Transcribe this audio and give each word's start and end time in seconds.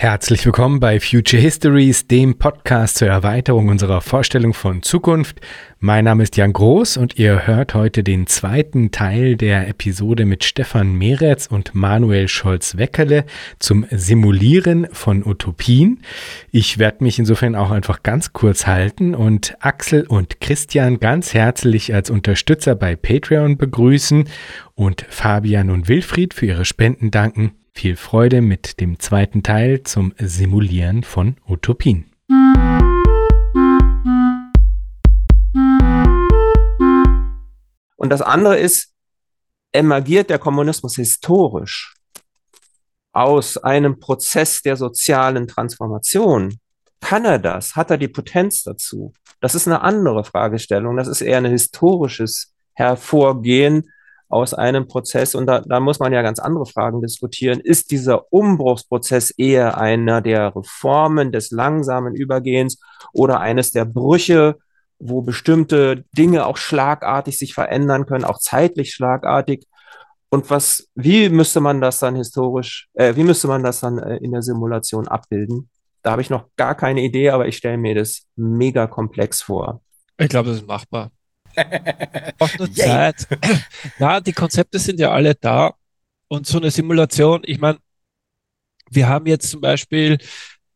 Herzlich 0.00 0.46
willkommen 0.46 0.80
bei 0.80 0.98
Future 0.98 1.42
Histories, 1.42 2.06
dem 2.06 2.38
Podcast 2.38 2.96
zur 2.96 3.08
Erweiterung 3.08 3.68
unserer 3.68 4.00
Vorstellung 4.00 4.54
von 4.54 4.82
Zukunft. 4.82 5.42
Mein 5.78 6.06
Name 6.06 6.22
ist 6.22 6.38
Jan 6.38 6.54
Groß 6.54 6.96
und 6.96 7.18
ihr 7.18 7.46
hört 7.46 7.74
heute 7.74 8.02
den 8.02 8.26
zweiten 8.26 8.92
Teil 8.92 9.36
der 9.36 9.68
Episode 9.68 10.24
mit 10.24 10.42
Stefan 10.42 10.94
Meretz 10.94 11.48
und 11.48 11.74
Manuel 11.74 12.28
Scholz-Weckerle 12.28 13.26
zum 13.58 13.84
Simulieren 13.90 14.86
von 14.90 15.22
Utopien. 15.22 16.00
Ich 16.50 16.78
werde 16.78 17.04
mich 17.04 17.18
insofern 17.18 17.54
auch 17.54 17.70
einfach 17.70 18.02
ganz 18.02 18.32
kurz 18.32 18.66
halten 18.66 19.14
und 19.14 19.54
Axel 19.60 20.06
und 20.06 20.40
Christian 20.40 20.98
ganz 20.98 21.34
herzlich 21.34 21.92
als 21.92 22.08
Unterstützer 22.08 22.74
bei 22.74 22.96
Patreon 22.96 23.58
begrüßen 23.58 24.24
und 24.74 25.04
Fabian 25.10 25.68
und 25.68 25.88
Wilfried 25.88 26.32
für 26.32 26.46
ihre 26.46 26.64
Spenden 26.64 27.10
danken. 27.10 27.52
Viel 27.72 27.96
Freude 27.96 28.40
mit 28.42 28.80
dem 28.80 28.98
zweiten 28.98 29.42
Teil 29.42 29.82
zum 29.84 30.12
Simulieren 30.18 31.02
von 31.02 31.36
Utopien. 31.46 32.10
Und 37.96 38.10
das 38.10 38.22
andere 38.22 38.58
ist, 38.58 38.92
emergiert 39.72 40.30
der 40.30 40.38
Kommunismus 40.38 40.96
historisch 40.96 41.94
aus 43.12 43.56
einem 43.56 43.98
Prozess 43.98 44.62
der 44.62 44.76
sozialen 44.76 45.46
Transformation? 45.46 46.58
Kann 47.00 47.24
er 47.24 47.38
das? 47.38 47.76
Hat 47.76 47.90
er 47.90 47.98
die 47.98 48.08
Potenz 48.08 48.62
dazu? 48.62 49.12
Das 49.40 49.54
ist 49.54 49.66
eine 49.66 49.80
andere 49.80 50.24
Fragestellung. 50.24 50.96
Das 50.96 51.08
ist 51.08 51.22
eher 51.22 51.38
ein 51.38 51.46
historisches 51.46 52.52
Hervorgehen 52.74 53.90
aus 54.30 54.54
einem 54.54 54.86
Prozess. 54.86 55.34
Und 55.34 55.46
da, 55.46 55.60
da 55.60 55.80
muss 55.80 55.98
man 55.98 56.12
ja 56.12 56.22
ganz 56.22 56.38
andere 56.38 56.64
Fragen 56.64 57.02
diskutieren. 57.02 57.60
Ist 57.60 57.90
dieser 57.90 58.32
Umbruchsprozess 58.32 59.30
eher 59.30 59.76
einer 59.76 60.22
der 60.22 60.54
Reformen 60.56 61.32
des 61.32 61.50
langsamen 61.50 62.14
Übergehens 62.14 62.80
oder 63.12 63.40
eines 63.40 63.72
der 63.72 63.84
Brüche, 63.84 64.56
wo 64.98 65.22
bestimmte 65.22 66.04
Dinge 66.16 66.46
auch 66.46 66.56
schlagartig 66.56 67.38
sich 67.38 67.54
verändern 67.54 68.06
können, 68.06 68.24
auch 68.24 68.38
zeitlich 68.38 68.94
schlagartig? 68.94 69.66
Und 70.30 70.48
was, 70.48 70.88
wie 70.94 71.28
müsste 71.28 71.60
man 71.60 71.80
das 71.80 71.98
dann 71.98 72.14
historisch, 72.14 72.88
äh, 72.94 73.16
wie 73.16 73.24
müsste 73.24 73.48
man 73.48 73.64
das 73.64 73.80
dann 73.80 73.98
äh, 73.98 74.18
in 74.18 74.30
der 74.30 74.42
Simulation 74.42 75.08
abbilden? 75.08 75.68
Da 76.02 76.12
habe 76.12 76.22
ich 76.22 76.30
noch 76.30 76.44
gar 76.56 76.76
keine 76.76 77.02
Idee, 77.02 77.30
aber 77.30 77.48
ich 77.48 77.56
stelle 77.56 77.76
mir 77.78 77.96
das 77.96 78.26
mega 78.36 78.86
komplex 78.86 79.42
vor. 79.42 79.82
Ich 80.18 80.28
glaube, 80.28 80.50
das 80.50 80.58
ist 80.58 80.68
machbar. 80.68 81.10
Braucht 82.38 82.58
nur 82.58 82.72
Zeit. 82.72 83.26
Na, 83.98 84.20
die 84.20 84.32
Konzepte 84.32 84.78
sind 84.78 85.00
ja 85.00 85.10
alle 85.10 85.34
da. 85.34 85.74
Und 86.28 86.46
so 86.46 86.58
eine 86.58 86.70
Simulation, 86.70 87.42
ich 87.44 87.58
meine, 87.58 87.78
wir 88.90 89.08
haben 89.08 89.26
jetzt 89.26 89.50
zum 89.50 89.60
Beispiel 89.60 90.18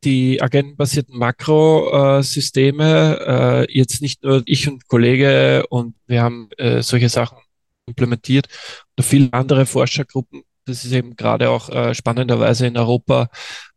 die 0.05 0.41
agentenbasierten 0.42 1.19
Makrosysteme, 1.19 3.66
äh, 3.69 3.72
jetzt 3.72 4.03
nicht 4.03 4.22
nur 4.22 4.42
ich 4.44 4.69
und 4.69 4.86
Kollege 4.89 5.64
und 5.70 5.94
wir 6.06 6.22
haben 6.22 6.50
äh, 6.58 6.83
solche 6.83 7.09
Sachen 7.09 7.38
implementiert 7.86 8.48
und 8.97 9.05
viele 9.05 9.28
andere 9.33 9.66
Forschergruppen. 9.66 10.42
Das 10.66 10.84
ist 10.84 10.92
eben 10.92 11.16
gerade 11.16 11.50
auch 11.50 11.69
äh, 11.69 11.94
spannenderweise 11.94 12.66
in 12.66 12.77
Europa 12.77 13.28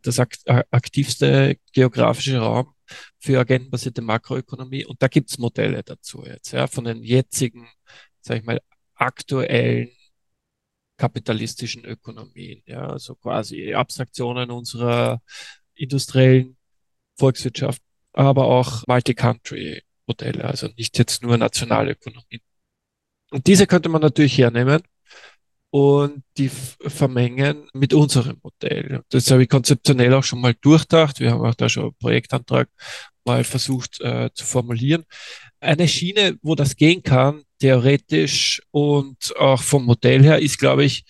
das 0.02 0.20
ak 0.20 0.38
aktivste 0.72 1.58
geografische 1.74 2.40
Raum 2.40 2.74
für 3.20 3.40
agentenbasierte 3.40 4.02
Makroökonomie. 4.02 4.86
Und 4.86 5.02
da 5.02 5.08
gibt's 5.08 5.38
Modelle 5.38 5.84
dazu 5.84 6.24
jetzt, 6.26 6.52
ja, 6.52 6.68
von 6.68 6.84
den 6.86 7.04
jetzigen, 7.04 7.68
sag 8.22 8.38
ich 8.38 8.44
mal, 8.44 8.62
aktuellen 8.96 9.90
kapitalistischen 10.98 11.86
Ökonomien, 11.86 12.64
ja, 12.66 12.88
also 12.88 13.16
quasi 13.16 13.74
Abstraktionen 13.74 14.50
unserer 14.50 15.22
industriellen 15.76 16.58
Volkswirtschaft, 17.18 17.82
aber 18.14 18.46
auch 18.48 18.84
Multi-Country-Modelle, 18.88 20.44
also 20.44 20.70
nicht 20.76 20.98
jetzt 20.98 21.22
nur 21.22 21.38
Nationalökonomien. 21.38 22.42
Und 23.30 23.46
diese 23.48 23.68
könnte 23.68 23.90
man 23.90 24.02
natürlich 24.02 24.38
hernehmen 24.38 24.82
und 25.70 26.24
die 26.38 26.50
vermengen 26.50 27.70
mit 27.74 27.94
unserem 27.94 28.40
Modell. 28.42 29.02
Das 29.10 29.30
habe 29.32 29.44
ich 29.44 29.50
konzeptionell 29.50 30.14
auch 30.14 30.24
schon 30.24 30.42
mal 30.42 30.56
durchdacht. 30.62 31.20
Wir 31.20 31.32
haben 31.32 31.46
auch 31.46 31.56
da 31.56 31.68
schon 31.68 31.84
einen 31.84 31.96
Projektantrag 32.00 32.70
mal 33.26 33.44
versucht 33.44 34.00
äh, 34.02 34.30
zu 34.34 34.46
formulieren. 34.46 35.04
Eine 35.60 35.88
Schiene, 35.88 36.38
wo 36.42 36.56
das 36.56 36.76
gehen 36.76 37.04
kann, 37.04 37.44
theoretisch 37.60 38.62
und 38.72 39.36
auch 39.38 39.62
vom 39.62 39.86
Modell 39.86 40.24
her, 40.24 40.40
ist, 40.40 40.60
glaube 40.60 40.86
ich, 40.86 41.04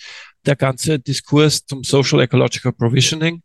der 0.45 0.55
ganze 0.55 0.99
Diskurs 0.99 1.65
zum 1.65 1.83
Social 1.83 2.21
Ecological 2.21 2.73
Provisioning. 2.73 3.43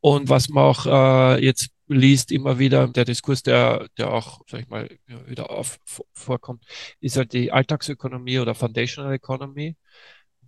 Und 0.00 0.28
was 0.28 0.48
man 0.48 0.64
auch 0.64 0.86
äh, 0.86 1.44
jetzt 1.44 1.70
liest, 1.88 2.30
immer 2.32 2.58
wieder, 2.58 2.86
der 2.88 3.04
Diskurs, 3.04 3.42
der, 3.42 3.88
der 3.98 4.12
auch, 4.12 4.42
sag 4.48 4.60
ich 4.60 4.68
mal, 4.68 4.88
wieder 5.26 5.50
auf, 5.50 5.78
vorkommt, 6.14 6.64
ist 7.00 7.16
halt 7.16 7.32
die 7.32 7.50
Alltagsökonomie 7.52 8.38
oder 8.38 8.54
Foundational 8.54 9.12
Economy 9.12 9.76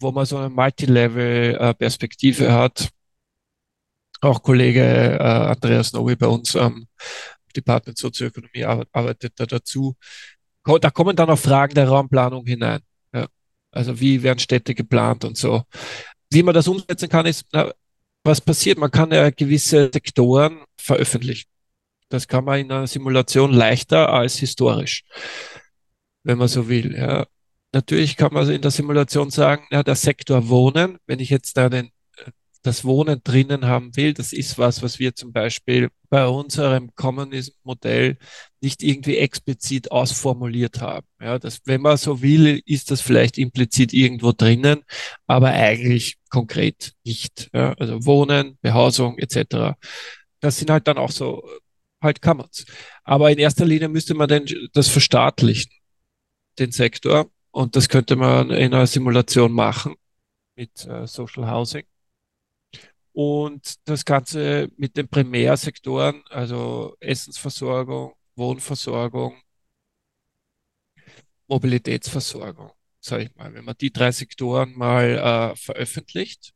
wo 0.04 0.12
man 0.12 0.26
so 0.26 0.36
eine 0.36 0.50
Multilevel-Perspektive 0.50 2.52
hat. 2.52 2.90
Auch 4.20 4.42
Kollege 4.42 4.80
äh, 4.80 5.18
Andreas 5.18 5.92
Novi 5.92 6.14
bei 6.14 6.26
uns 6.26 6.54
am 6.54 6.86
Department 7.56 7.98
Sozioökonomie 7.98 8.64
arbeitet 8.64 9.32
da 9.36 9.46
dazu. 9.46 9.96
Da 10.80 10.90
kommen 10.90 11.16
dann 11.16 11.30
auch 11.30 11.38
Fragen 11.38 11.74
der 11.74 11.88
Raumplanung 11.88 12.46
hinein. 12.46 12.80
Ja. 13.12 13.26
Also 13.70 14.00
wie 14.00 14.22
werden 14.22 14.38
Städte 14.38 14.74
geplant 14.74 15.24
und 15.24 15.36
so. 15.36 15.62
Wie 16.30 16.42
man 16.42 16.54
das 16.54 16.68
umsetzen 16.68 17.08
kann, 17.08 17.26
ist, 17.26 17.46
na, 17.52 17.72
was 18.24 18.40
passiert? 18.40 18.78
Man 18.78 18.90
kann 18.90 19.10
ja 19.10 19.30
gewisse 19.30 19.90
Sektoren 19.92 20.64
veröffentlichen. 20.78 21.48
Das 22.08 22.28
kann 22.28 22.44
man 22.44 22.60
in 22.60 22.72
einer 22.72 22.86
Simulation 22.86 23.52
leichter 23.52 24.12
als 24.12 24.36
historisch, 24.36 25.04
wenn 26.22 26.38
man 26.38 26.48
so 26.48 26.68
will. 26.68 26.96
Ja. 26.96 27.26
Natürlich 27.74 28.16
kann 28.16 28.32
man 28.32 28.48
in 28.48 28.62
der 28.62 28.70
Simulation 28.70 29.30
sagen, 29.30 29.66
ja, 29.72 29.82
der 29.82 29.96
Sektor 29.96 30.48
Wohnen, 30.48 30.98
wenn 31.06 31.18
ich 31.18 31.28
jetzt 31.28 31.56
da 31.56 31.68
den, 31.68 31.90
das 32.62 32.84
Wohnen 32.84 33.20
drinnen 33.24 33.66
haben 33.66 33.96
will, 33.96 34.14
das 34.14 34.32
ist 34.32 34.58
was, 34.58 34.80
was 34.80 35.00
wir 35.00 35.16
zum 35.16 35.32
Beispiel 35.32 35.90
bei 36.08 36.24
unserem 36.24 36.94
Communism-Modell 36.94 38.16
nicht 38.60 38.84
irgendwie 38.84 39.16
explizit 39.16 39.90
ausformuliert 39.90 40.80
haben. 40.80 41.04
Ja, 41.20 41.40
das, 41.40 41.62
wenn 41.64 41.80
man 41.80 41.96
so 41.96 42.22
will, 42.22 42.62
ist 42.64 42.92
das 42.92 43.00
vielleicht 43.00 43.38
implizit 43.38 43.92
irgendwo 43.92 44.30
drinnen, 44.30 44.84
aber 45.26 45.48
eigentlich 45.48 46.18
konkret 46.30 46.92
nicht. 47.02 47.50
Ja, 47.52 47.72
also 47.72 48.06
Wohnen, 48.06 48.56
Behausung 48.62 49.18
etc. 49.18 49.76
Das 50.38 50.58
sind 50.58 50.70
halt 50.70 50.86
dann 50.86 50.98
auch 50.98 51.10
so 51.10 51.42
halt 52.00 52.22
Commons. 52.22 52.66
Aber 53.02 53.32
in 53.32 53.38
erster 53.38 53.64
Linie 53.64 53.88
müsste 53.88 54.14
man 54.14 54.28
denn 54.28 54.46
das 54.74 54.86
verstaatlichen, 54.86 55.72
den 56.60 56.70
Sektor. 56.70 57.33
Und 57.54 57.76
das 57.76 57.88
könnte 57.88 58.16
man 58.16 58.50
in 58.50 58.74
einer 58.74 58.84
Simulation 58.88 59.52
machen 59.52 59.94
mit 60.56 60.86
äh, 60.86 61.06
Social 61.06 61.48
Housing. 61.48 61.84
Und 63.12 63.76
das 63.88 64.04
Ganze 64.04 64.70
mit 64.76 64.96
den 64.96 65.06
Primärsektoren, 65.06 66.24
also 66.30 66.96
Essensversorgung, 66.98 68.14
Wohnversorgung, 68.34 69.40
Mobilitätsversorgung, 71.46 72.72
sage 72.98 73.26
ich 73.26 73.36
mal. 73.36 73.54
Wenn 73.54 73.64
man 73.64 73.76
die 73.80 73.92
drei 73.92 74.10
Sektoren 74.10 74.76
mal 74.76 75.52
äh, 75.52 75.56
veröffentlicht, 75.56 76.52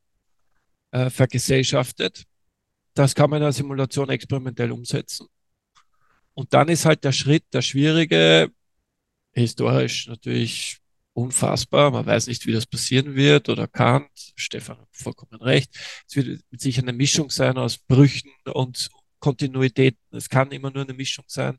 äh, 0.90 1.10
vergesellschaftet, 1.10 2.24
das 2.94 3.14
kann 3.14 3.30
man 3.30 3.36
in 3.36 3.44
einer 3.44 3.52
Simulation 3.52 4.10
experimentell 4.10 4.72
umsetzen. 4.72 5.28
Und 6.34 6.52
dann 6.54 6.68
ist 6.68 6.86
halt 6.86 7.04
der 7.04 7.12
Schritt, 7.12 7.44
der 7.52 7.62
schwierige, 7.62 8.50
historisch 9.32 10.08
natürlich 10.08 10.77
unfassbar. 11.18 11.90
Man 11.90 12.06
weiß 12.06 12.28
nicht, 12.28 12.46
wie 12.46 12.52
das 12.52 12.66
passieren 12.66 13.14
wird 13.14 13.48
oder 13.48 13.66
kann. 13.66 14.06
Stefan 14.36 14.78
hat 14.78 14.88
vollkommen 14.92 15.40
recht. 15.42 15.70
Es 16.06 16.16
wird 16.16 16.40
mit 16.50 16.60
sicher 16.60 16.82
eine 16.82 16.92
Mischung 16.92 17.30
sein 17.30 17.58
aus 17.58 17.78
Brüchen 17.78 18.30
und 18.52 18.90
Kontinuitäten. 19.20 19.98
Es 20.12 20.28
kann 20.28 20.52
immer 20.52 20.70
nur 20.70 20.84
eine 20.84 20.94
Mischung 20.94 21.24
sein. 21.26 21.58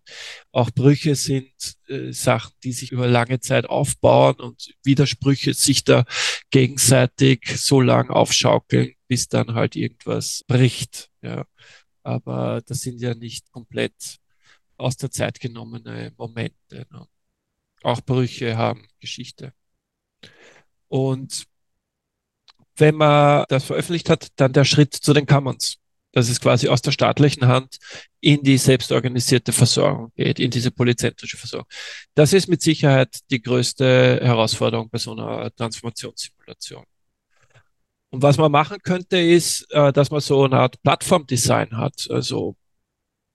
Auch 0.54 0.72
Brüche 0.72 1.16
sind 1.16 1.52
äh, 1.90 2.14
Sachen, 2.14 2.54
die 2.64 2.72
sich 2.72 2.94
über 2.94 3.08
lange 3.08 3.42
Zeit 3.42 3.66
aufbauen 3.70 4.36
und 4.36 4.74
Widersprüche 4.84 5.54
sich 5.54 5.84
da 5.84 6.06
gegenseitig 6.52 7.42
so 7.58 7.82
lang 7.82 8.10
aufschaukeln, 8.10 8.94
bis 9.10 9.28
dann 9.28 9.56
halt 9.56 9.76
irgendwas 9.76 10.46
bricht. 10.48 11.10
Ja. 11.22 11.46
Aber 12.04 12.62
das 12.66 12.80
sind 12.80 13.02
ja 13.02 13.14
nicht 13.14 13.52
komplett 13.52 14.20
aus 14.78 14.96
der 14.96 15.12
Zeit 15.12 15.42
genommene 15.42 16.14
Momente. 16.18 16.88
Ne? 16.90 17.06
Auch 17.84 18.02
Brüche 18.02 18.58
haben, 18.58 18.88
Geschichte. 19.00 19.54
Und 20.88 21.46
wenn 22.76 22.96
man 22.96 23.46
das 23.50 23.66
veröffentlicht 23.66 24.10
hat, 24.10 24.28
dann 24.38 24.54
der 24.54 24.66
Schritt 24.66 24.94
zu 24.94 25.14
den 25.14 25.26
Commons. 25.26 25.78
Dass 26.12 26.28
es 26.28 26.42
quasi 26.42 26.70
aus 26.70 26.82
der 26.82 26.92
staatlichen 26.92 27.48
Hand 27.48 27.78
in 28.20 28.42
die 28.42 28.58
selbstorganisierte 28.58 29.52
Versorgung 29.52 30.12
geht, 30.16 30.40
in 30.40 30.50
diese 30.50 30.72
polyzentrische 30.72 31.38
Versorgung. 31.38 31.68
Das 32.16 32.34
ist 32.34 32.48
mit 32.48 32.64
Sicherheit 32.64 33.16
die 33.30 33.40
größte 33.40 34.20
Herausforderung 34.24 34.90
bei 34.90 34.98
so 34.98 35.12
einer 35.12 35.54
Transformationssimulation. 35.56 36.84
Und 38.10 38.24
was 38.24 38.38
man 38.38 38.52
machen 38.52 38.80
könnte, 38.82 39.20
ist, 39.20 39.72
äh, 39.72 39.94
dass 39.94 40.10
man 40.10 40.20
so 40.20 40.46
eine 40.46 40.58
Art 40.58 40.82
Plattformdesign 40.82 41.78
hat. 41.78 42.08
Also 42.10 42.56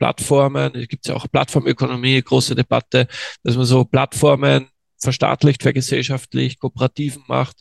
Plattformen, 0.04 0.74
es 0.74 0.86
gibt 0.88 1.08
ja 1.08 1.14
auch 1.14 1.26
Plattformökonomie, 1.32 2.20
große 2.20 2.54
Debatte, 2.54 3.08
dass 3.42 3.56
man 3.56 3.64
so 3.64 3.86
Plattformen 3.86 4.68
verstaatlicht, 4.98 5.62
vergesellschaftlicht, 5.62 6.60
Kooperativen 6.60 7.22
macht. 7.26 7.56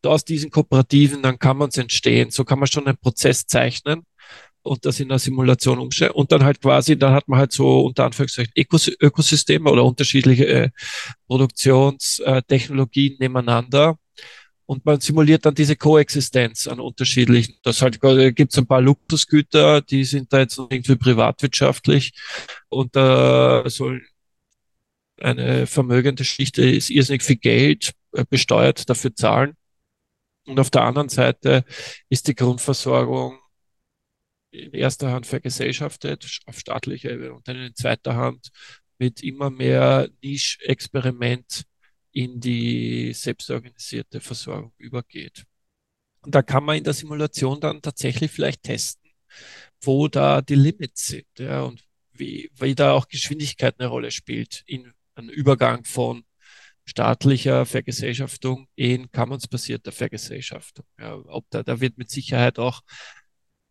Und 0.00 0.08
aus 0.08 0.24
diesen 0.24 0.52
Kooperativen, 0.52 1.22
dann 1.22 1.40
kann 1.40 1.56
man 1.56 1.70
es 1.70 1.76
entstehen. 1.76 2.30
So 2.30 2.44
kann 2.44 2.60
man 2.60 2.68
schon 2.68 2.86
einen 2.86 2.98
Prozess 2.98 3.46
zeichnen 3.46 4.04
und 4.62 4.86
das 4.86 5.00
in 5.00 5.10
einer 5.10 5.18
Simulation 5.18 5.80
umstellen. 5.80 6.12
Und 6.12 6.30
dann 6.30 6.44
halt 6.44 6.60
quasi, 6.60 6.96
dann 6.96 7.14
hat 7.14 7.26
man 7.26 7.40
halt 7.40 7.50
so 7.50 7.80
unter 7.80 8.04
Anführungszeichen 8.04 8.52
Ökos 8.56 8.88
Ökosysteme 9.00 9.68
oder 9.68 9.84
unterschiedliche 9.84 10.46
äh, 10.46 10.70
Produktionstechnologien 11.26 13.16
nebeneinander. 13.18 13.98
Und 14.68 14.84
man 14.84 15.00
simuliert 15.00 15.46
dann 15.46 15.54
diese 15.54 15.76
Koexistenz 15.76 16.68
an 16.68 16.78
unterschiedlichen. 16.78 17.54
Das 17.62 17.80
halt 17.80 18.04
äh, 18.04 18.32
gibt 18.32 18.52
es 18.52 18.58
ein 18.58 18.66
paar 18.66 18.82
Luxusgüter, 18.82 19.80
die 19.80 20.04
sind 20.04 20.30
da 20.30 20.40
jetzt 20.40 20.58
irgendwie 20.58 20.94
privatwirtschaftlich 20.94 22.12
und 22.68 22.94
da 22.94 23.62
äh, 23.62 23.70
soll 23.70 24.02
eine 25.22 25.66
vermögende 25.66 26.22
Schicht 26.22 26.58
ist 26.58 26.90
irrsinnig 26.90 27.22
viel 27.22 27.36
Geld 27.36 27.92
äh, 28.12 28.26
besteuert 28.28 28.90
dafür 28.90 29.14
zahlen. 29.14 29.56
Und 30.46 30.60
auf 30.60 30.68
der 30.68 30.82
anderen 30.82 31.08
Seite 31.08 31.64
ist 32.10 32.28
die 32.28 32.34
Grundversorgung 32.34 33.38
in 34.50 34.72
erster 34.74 35.12
Hand 35.12 35.26
vergesellschaftet, 35.26 36.40
auf 36.44 36.58
staatlicher 36.58 37.10
Ebene 37.10 37.32
und 37.32 37.48
dann 37.48 37.56
in 37.56 37.74
zweiter 37.74 38.16
Hand 38.16 38.50
mit 38.98 39.22
immer 39.22 39.48
mehr 39.48 40.10
Nischexperiment 40.22 41.64
in 42.12 42.40
die 42.40 43.12
selbstorganisierte 43.12 44.20
Versorgung 44.20 44.72
übergeht. 44.78 45.44
Und 46.22 46.34
da 46.34 46.42
kann 46.42 46.64
man 46.64 46.78
in 46.78 46.84
der 46.84 46.94
Simulation 46.94 47.60
dann 47.60 47.82
tatsächlich 47.82 48.30
vielleicht 48.30 48.62
testen, 48.64 49.10
wo 49.82 50.08
da 50.08 50.42
die 50.42 50.56
Limits 50.56 51.06
sind 51.06 51.26
ja, 51.38 51.62
und 51.62 51.84
wie, 52.12 52.50
wie 52.54 52.74
da 52.74 52.92
auch 52.92 53.08
Geschwindigkeit 53.08 53.78
eine 53.78 53.88
Rolle 53.88 54.10
spielt 54.10 54.64
in 54.66 54.92
einem 55.14 55.28
Übergang 55.28 55.84
von 55.84 56.24
staatlicher 56.84 57.66
Vergesellschaftung 57.66 58.66
in 58.74 59.10
commonsbasierter 59.10 59.92
Vergesellschaftung. 59.92 60.86
Ja, 60.98 61.16
ob 61.26 61.48
da, 61.50 61.62
da 61.62 61.80
wird 61.80 61.98
mit 61.98 62.10
Sicherheit 62.10 62.58
auch 62.58 62.80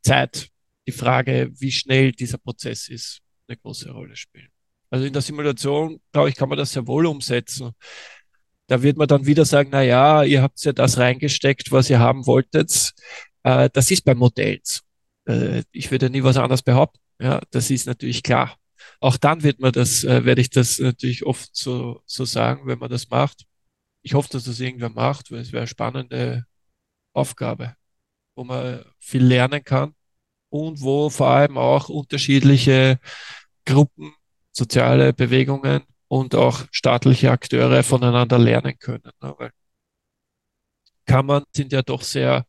Zeit 0.01 0.49
die 0.87 0.91
Frage, 0.91 1.49
wie 1.53 1.71
schnell 1.71 2.11
dieser 2.11 2.37
Prozess 2.37 2.87
ist, 2.87 3.19
eine 3.47 3.57
große 3.57 3.91
Rolle 3.91 4.15
spielen. 4.15 4.49
Also 4.89 5.05
in 5.05 5.13
der 5.13 5.21
Simulation, 5.21 5.99
glaube 6.11 6.29
ich, 6.29 6.35
kann 6.35 6.47
man 6.47 6.57
das 6.57 6.71
sehr 6.71 6.87
wohl 6.87 7.05
umsetzen. 7.05 7.71
Da 8.67 8.83
wird 8.83 8.97
man 8.97 9.07
dann 9.07 9.25
wieder 9.25 9.45
sagen, 9.45 9.69
na 9.71 9.81
ja, 9.81 10.23
ihr 10.23 10.41
habt 10.41 10.63
ja 10.63 10.73
das 10.73 10.97
reingesteckt, 10.97 11.71
was 11.71 11.89
ihr 11.89 11.99
haben 11.99 12.25
wolltet. 12.27 12.93
Äh, 13.43 13.69
das 13.71 13.91
ist 13.91 14.03
beim 14.03 14.17
Modell. 14.17 14.61
Äh, 15.25 15.63
ich 15.71 15.91
würde 15.91 16.09
nie 16.09 16.23
was 16.23 16.37
anderes 16.37 16.61
behaupten. 16.63 16.99
Ja, 17.19 17.41
das 17.51 17.69
ist 17.69 17.87
natürlich 17.87 18.23
klar. 18.23 18.57
Auch 18.99 19.17
dann 19.17 19.43
wird 19.43 19.59
man 19.59 19.71
das, 19.71 20.03
äh, 20.03 20.25
werde 20.25 20.41
ich 20.41 20.49
das 20.49 20.79
natürlich 20.79 21.25
oft 21.25 21.49
so, 21.55 22.01
so 22.05 22.25
sagen, 22.25 22.67
wenn 22.67 22.79
man 22.79 22.89
das 22.89 23.09
macht. 23.09 23.45
Ich 24.01 24.13
hoffe, 24.13 24.29
dass 24.31 24.45
das 24.45 24.59
irgendwer 24.59 24.89
macht, 24.89 25.31
weil 25.31 25.39
es 25.39 25.51
wäre 25.51 25.61
eine 25.61 25.67
spannende 25.67 26.45
Aufgabe, 27.13 27.75
wo 28.35 28.43
man 28.43 28.83
viel 28.99 29.23
lernen 29.23 29.63
kann 29.63 29.93
und 30.49 30.81
wo 30.81 31.09
vor 31.09 31.29
allem 31.29 31.57
auch 31.57 31.89
unterschiedliche 31.89 32.99
Gruppen, 33.65 34.13
soziale 34.51 35.13
Bewegungen 35.13 35.83
und 36.07 36.35
auch 36.35 36.65
staatliche 36.71 37.31
Akteure 37.31 37.83
voneinander 37.83 38.39
lernen 38.39 38.77
können. 38.79 39.11
Ne? 39.21 39.35
Weil 39.37 39.51
Kammern 41.05 41.43
sind 41.53 41.71
ja 41.71 41.81
doch 41.81 42.01
sehr 42.01 42.45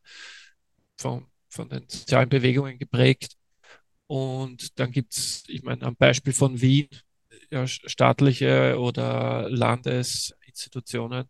von, 0.96 1.26
von 1.48 1.68
den 1.68 1.88
sozialen 1.88 2.28
Bewegungen 2.28 2.78
geprägt. 2.78 3.36
Und 4.06 4.78
dann 4.78 4.90
gibt 4.92 5.14
es, 5.14 5.44
ich 5.48 5.62
meine, 5.62 5.82
am 5.84 5.96
Beispiel 5.96 6.32
von 6.32 6.60
Wien, 6.60 6.88
ja, 7.50 7.66
staatliche 7.66 8.78
oder 8.78 9.48
Landesinstitutionen, 9.50 11.26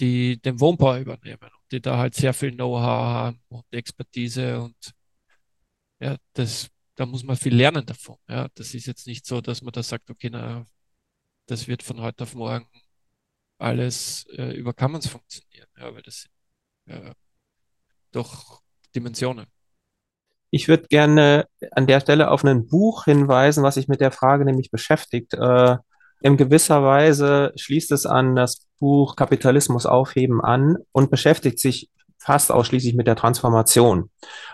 die 0.00 0.40
den 0.40 0.60
Wohnbau 0.60 0.98
übernehmen 0.98 1.42
und 1.42 1.72
die 1.72 1.80
da 1.80 1.98
halt 1.98 2.14
sehr 2.14 2.34
viel 2.34 2.52
Know-how 2.52 2.82
haben 2.82 3.40
und 3.48 3.64
Expertise 3.72 4.60
und 4.60 4.76
ja, 6.00 6.16
das, 6.32 6.68
da 6.94 7.06
muss 7.06 7.22
man 7.22 7.36
viel 7.36 7.54
lernen 7.54 7.84
davon. 7.84 8.16
Ja, 8.28 8.48
das 8.54 8.74
ist 8.74 8.86
jetzt 8.86 9.06
nicht 9.06 9.26
so, 9.26 9.40
dass 9.40 9.62
man 9.62 9.72
da 9.72 9.82
sagt, 9.82 10.10
okay, 10.10 10.30
na, 10.30 10.64
das 11.50 11.66
wird 11.68 11.82
von 11.82 12.00
heute 12.00 12.22
auf 12.24 12.34
morgen 12.34 12.66
alles 13.58 14.26
äh, 14.36 14.56
über 14.56 14.72
Commons 14.72 15.08
funktionieren. 15.08 15.68
Ja, 15.78 15.94
weil 15.94 16.02
das 16.02 16.28
sind 16.86 16.94
äh, 16.94 17.12
doch 18.12 18.62
Dimensionen. 18.94 19.46
Ich 20.50 20.68
würde 20.68 20.88
gerne 20.88 21.46
an 21.72 21.86
der 21.86 22.00
Stelle 22.00 22.30
auf 22.30 22.44
ein 22.44 22.66
Buch 22.66 23.04
hinweisen, 23.04 23.62
was 23.62 23.74
sich 23.74 23.88
mit 23.88 24.00
der 24.00 24.10
Frage 24.10 24.44
nämlich 24.44 24.70
beschäftigt. 24.70 25.34
Äh, 25.34 25.76
in 26.22 26.36
gewisser 26.36 26.82
Weise 26.82 27.52
schließt 27.56 27.92
es 27.92 28.06
an 28.06 28.36
das 28.36 28.66
Buch 28.78 29.16
Kapitalismus 29.16 29.86
aufheben 29.86 30.40
an 30.40 30.76
und 30.92 31.10
beschäftigt 31.10 31.58
sich 31.58 31.90
fast 32.18 32.52
ausschließlich 32.52 32.94
mit 32.94 33.06
der 33.06 33.16
Transformation 33.16 34.10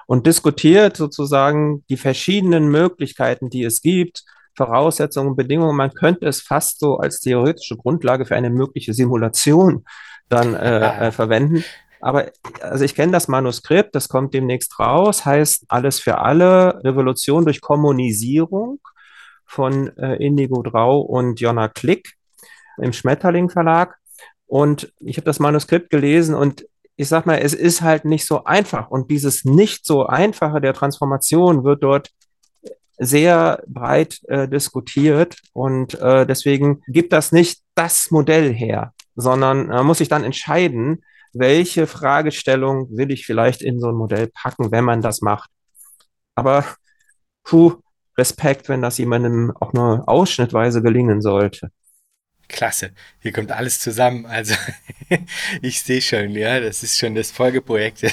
und 0.06 0.26
diskutiert 0.26 0.96
sozusagen 0.96 1.84
die 1.88 1.96
verschiedenen 1.96 2.68
Möglichkeiten, 2.68 3.50
die 3.50 3.64
es 3.64 3.82
gibt, 3.82 4.24
Voraussetzungen, 4.56 5.36
Bedingungen. 5.36 5.76
Man 5.76 5.92
könnte 5.92 6.26
es 6.26 6.40
fast 6.40 6.80
so 6.80 6.98
als 6.98 7.20
theoretische 7.20 7.76
Grundlage 7.76 8.26
für 8.26 8.36
eine 8.36 8.50
mögliche 8.50 8.94
Simulation 8.94 9.84
dann 10.28 10.54
äh, 10.54 11.08
äh, 11.08 11.12
verwenden. 11.12 11.64
Aber 12.00 12.30
also 12.60 12.84
ich 12.84 12.94
kenne 12.94 13.12
das 13.12 13.28
Manuskript, 13.28 13.94
das 13.94 14.08
kommt 14.08 14.34
demnächst 14.34 14.78
raus, 14.78 15.24
heißt 15.24 15.64
Alles 15.68 15.98
für 15.98 16.18
alle, 16.18 16.80
Revolution 16.84 17.44
durch 17.44 17.60
Kommunisierung 17.60 18.80
von 19.44 19.96
äh, 19.96 20.16
Indigo 20.16 20.62
Drau 20.62 21.00
und 21.00 21.40
Jonna 21.40 21.68
Klick 21.68 22.14
im 22.78 22.92
Schmetterling 22.92 23.48
Verlag. 23.48 23.96
Und 24.46 24.92
ich 25.00 25.16
habe 25.16 25.24
das 25.24 25.40
Manuskript 25.40 25.90
gelesen 25.90 26.34
und 26.34 26.66
ich 26.96 27.08
sag 27.08 27.26
mal, 27.26 27.38
es 27.38 27.52
ist 27.52 27.82
halt 27.82 28.04
nicht 28.04 28.26
so 28.26 28.44
einfach. 28.44 28.90
Und 28.90 29.10
dieses 29.10 29.44
nicht 29.44 29.84
so 29.84 30.06
einfache 30.06 30.60
der 30.60 30.72
Transformation 30.72 31.62
wird 31.64 31.82
dort 31.82 32.10
sehr 32.98 33.62
breit 33.66 34.20
äh, 34.28 34.48
diskutiert. 34.48 35.38
Und 35.52 35.94
äh, 36.00 36.26
deswegen 36.26 36.82
gibt 36.86 37.12
das 37.12 37.32
nicht 37.32 37.62
das 37.74 38.10
Modell 38.10 38.52
her, 38.52 38.92
sondern 39.14 39.70
äh, 39.70 39.82
muss 39.82 39.98
sich 39.98 40.08
dann 40.08 40.24
entscheiden, 40.24 41.02
welche 41.32 41.86
Fragestellung 41.86 42.88
will 42.96 43.10
ich 43.10 43.26
vielleicht 43.26 43.62
in 43.62 43.80
so 43.80 43.88
ein 43.88 43.94
Modell 43.94 44.28
packen, 44.28 44.70
wenn 44.72 44.84
man 44.84 45.02
das 45.02 45.20
macht. 45.20 45.50
Aber 46.34 46.64
puh, 47.44 47.74
Respekt, 48.16 48.68
wenn 48.68 48.82
das 48.82 48.98
jemandem 48.98 49.52
auch 49.60 49.72
nur 49.72 50.08
ausschnittweise 50.08 50.82
gelingen 50.82 51.20
sollte. 51.20 51.70
Klasse, 52.48 52.90
hier 53.20 53.32
kommt 53.32 53.52
alles 53.52 53.80
zusammen. 53.80 54.26
Also 54.26 54.54
ich 55.62 55.82
sehe 55.82 56.00
schon, 56.00 56.30
ja, 56.30 56.60
das 56.60 56.82
ist 56.82 56.98
schon 56.98 57.14
das 57.14 57.30
Folgeprojekt, 57.30 58.06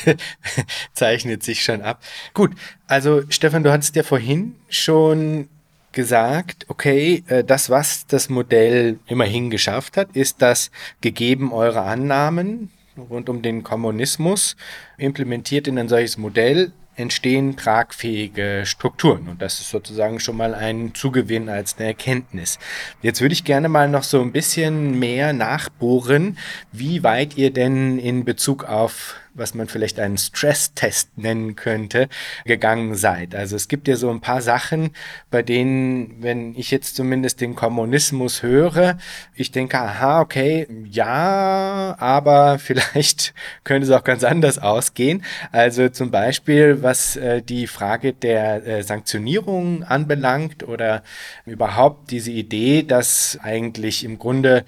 zeichnet 0.93 1.43
sich 1.43 1.63
schon 1.63 1.81
ab. 1.81 2.03
Gut, 2.33 2.51
also 2.87 3.23
Stefan, 3.29 3.63
du 3.63 3.71
hattest 3.71 3.95
ja 3.95 4.03
vorhin 4.03 4.55
schon 4.69 5.49
gesagt, 5.91 6.65
okay, 6.69 7.23
äh, 7.27 7.43
das, 7.43 7.69
was 7.69 8.07
das 8.07 8.29
Modell 8.29 8.99
immerhin 9.07 9.49
geschafft 9.49 9.95
hat, 9.95 10.15
ist, 10.15 10.41
dass 10.41 10.71
gegeben 11.01 11.53
eure 11.53 11.81
Annahmen 11.81 12.71
rund 12.97 13.29
um 13.29 13.41
den 13.41 13.63
Kommunismus 13.63 14.55
implementiert 14.97 15.67
in 15.67 15.77
ein 15.79 15.89
solches 15.89 16.17
Modell 16.17 16.71
entstehen 16.95 17.57
tragfähige 17.57 18.63
Strukturen. 18.65 19.27
Und 19.27 19.41
das 19.41 19.59
ist 19.59 19.69
sozusagen 19.69 20.19
schon 20.19 20.37
mal 20.37 20.53
ein 20.53 20.93
Zugewinn 20.93 21.49
als 21.49 21.77
eine 21.77 21.87
Erkenntnis. 21.87 22.59
Jetzt 23.01 23.21
würde 23.21 23.33
ich 23.33 23.43
gerne 23.43 23.69
mal 23.69 23.89
noch 23.89 24.03
so 24.03 24.21
ein 24.21 24.31
bisschen 24.31 24.99
mehr 24.99 25.33
nachbohren, 25.33 26.37
wie 26.71 27.03
weit 27.03 27.37
ihr 27.37 27.51
denn 27.51 27.99
in 27.99 28.25
Bezug 28.25 28.63
auf 28.65 29.15
was 29.33 29.53
man 29.53 29.67
vielleicht 29.67 29.99
einen 29.99 30.17
Stresstest 30.17 31.17
nennen 31.17 31.55
könnte, 31.55 32.09
gegangen 32.45 32.95
seid. 32.95 33.35
Also 33.35 33.55
es 33.55 33.67
gibt 33.67 33.87
ja 33.87 33.95
so 33.95 34.09
ein 34.09 34.21
paar 34.21 34.41
Sachen, 34.41 34.91
bei 35.31 35.41
denen, 35.41 36.21
wenn 36.21 36.55
ich 36.55 36.71
jetzt 36.71 36.95
zumindest 36.95 37.41
den 37.41 37.55
Kommunismus 37.55 38.43
höre, 38.43 38.97
ich 39.35 39.51
denke, 39.51 39.79
aha, 39.79 40.21
okay, 40.21 40.67
ja, 40.89 41.95
aber 41.99 42.59
vielleicht 42.63 43.33
könnte 43.63 43.87
es 43.87 43.91
auch 43.91 44.03
ganz 44.03 44.23
anders 44.23 44.59
ausgehen. 44.59 45.23
Also 45.51 45.89
zum 45.89 46.11
Beispiel, 46.11 46.83
was 46.83 47.15
äh, 47.15 47.41
die 47.41 47.67
Frage 47.67 48.13
der 48.13 48.65
äh, 48.65 48.83
Sanktionierung 48.83 49.83
anbelangt 49.83 50.63
oder 50.63 51.03
überhaupt 51.45 52.11
diese 52.11 52.31
Idee, 52.31 52.83
dass 52.83 53.39
eigentlich 53.41 54.03
im 54.03 54.19
Grunde 54.19 54.65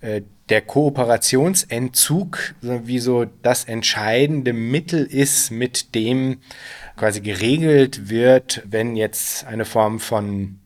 äh, 0.00 0.22
der 0.48 0.62
Kooperationsentzug 0.62 2.54
wie 2.60 2.98
so 2.98 3.24
das 3.42 3.64
entscheidende 3.64 4.52
Mittel 4.52 5.04
ist, 5.04 5.50
mit 5.50 5.94
dem 5.94 6.38
quasi 6.96 7.20
geregelt 7.20 8.08
wird, 8.08 8.62
wenn 8.64 8.96
jetzt 8.96 9.44
eine 9.44 9.64
Form 9.64 9.98
von 9.98 10.58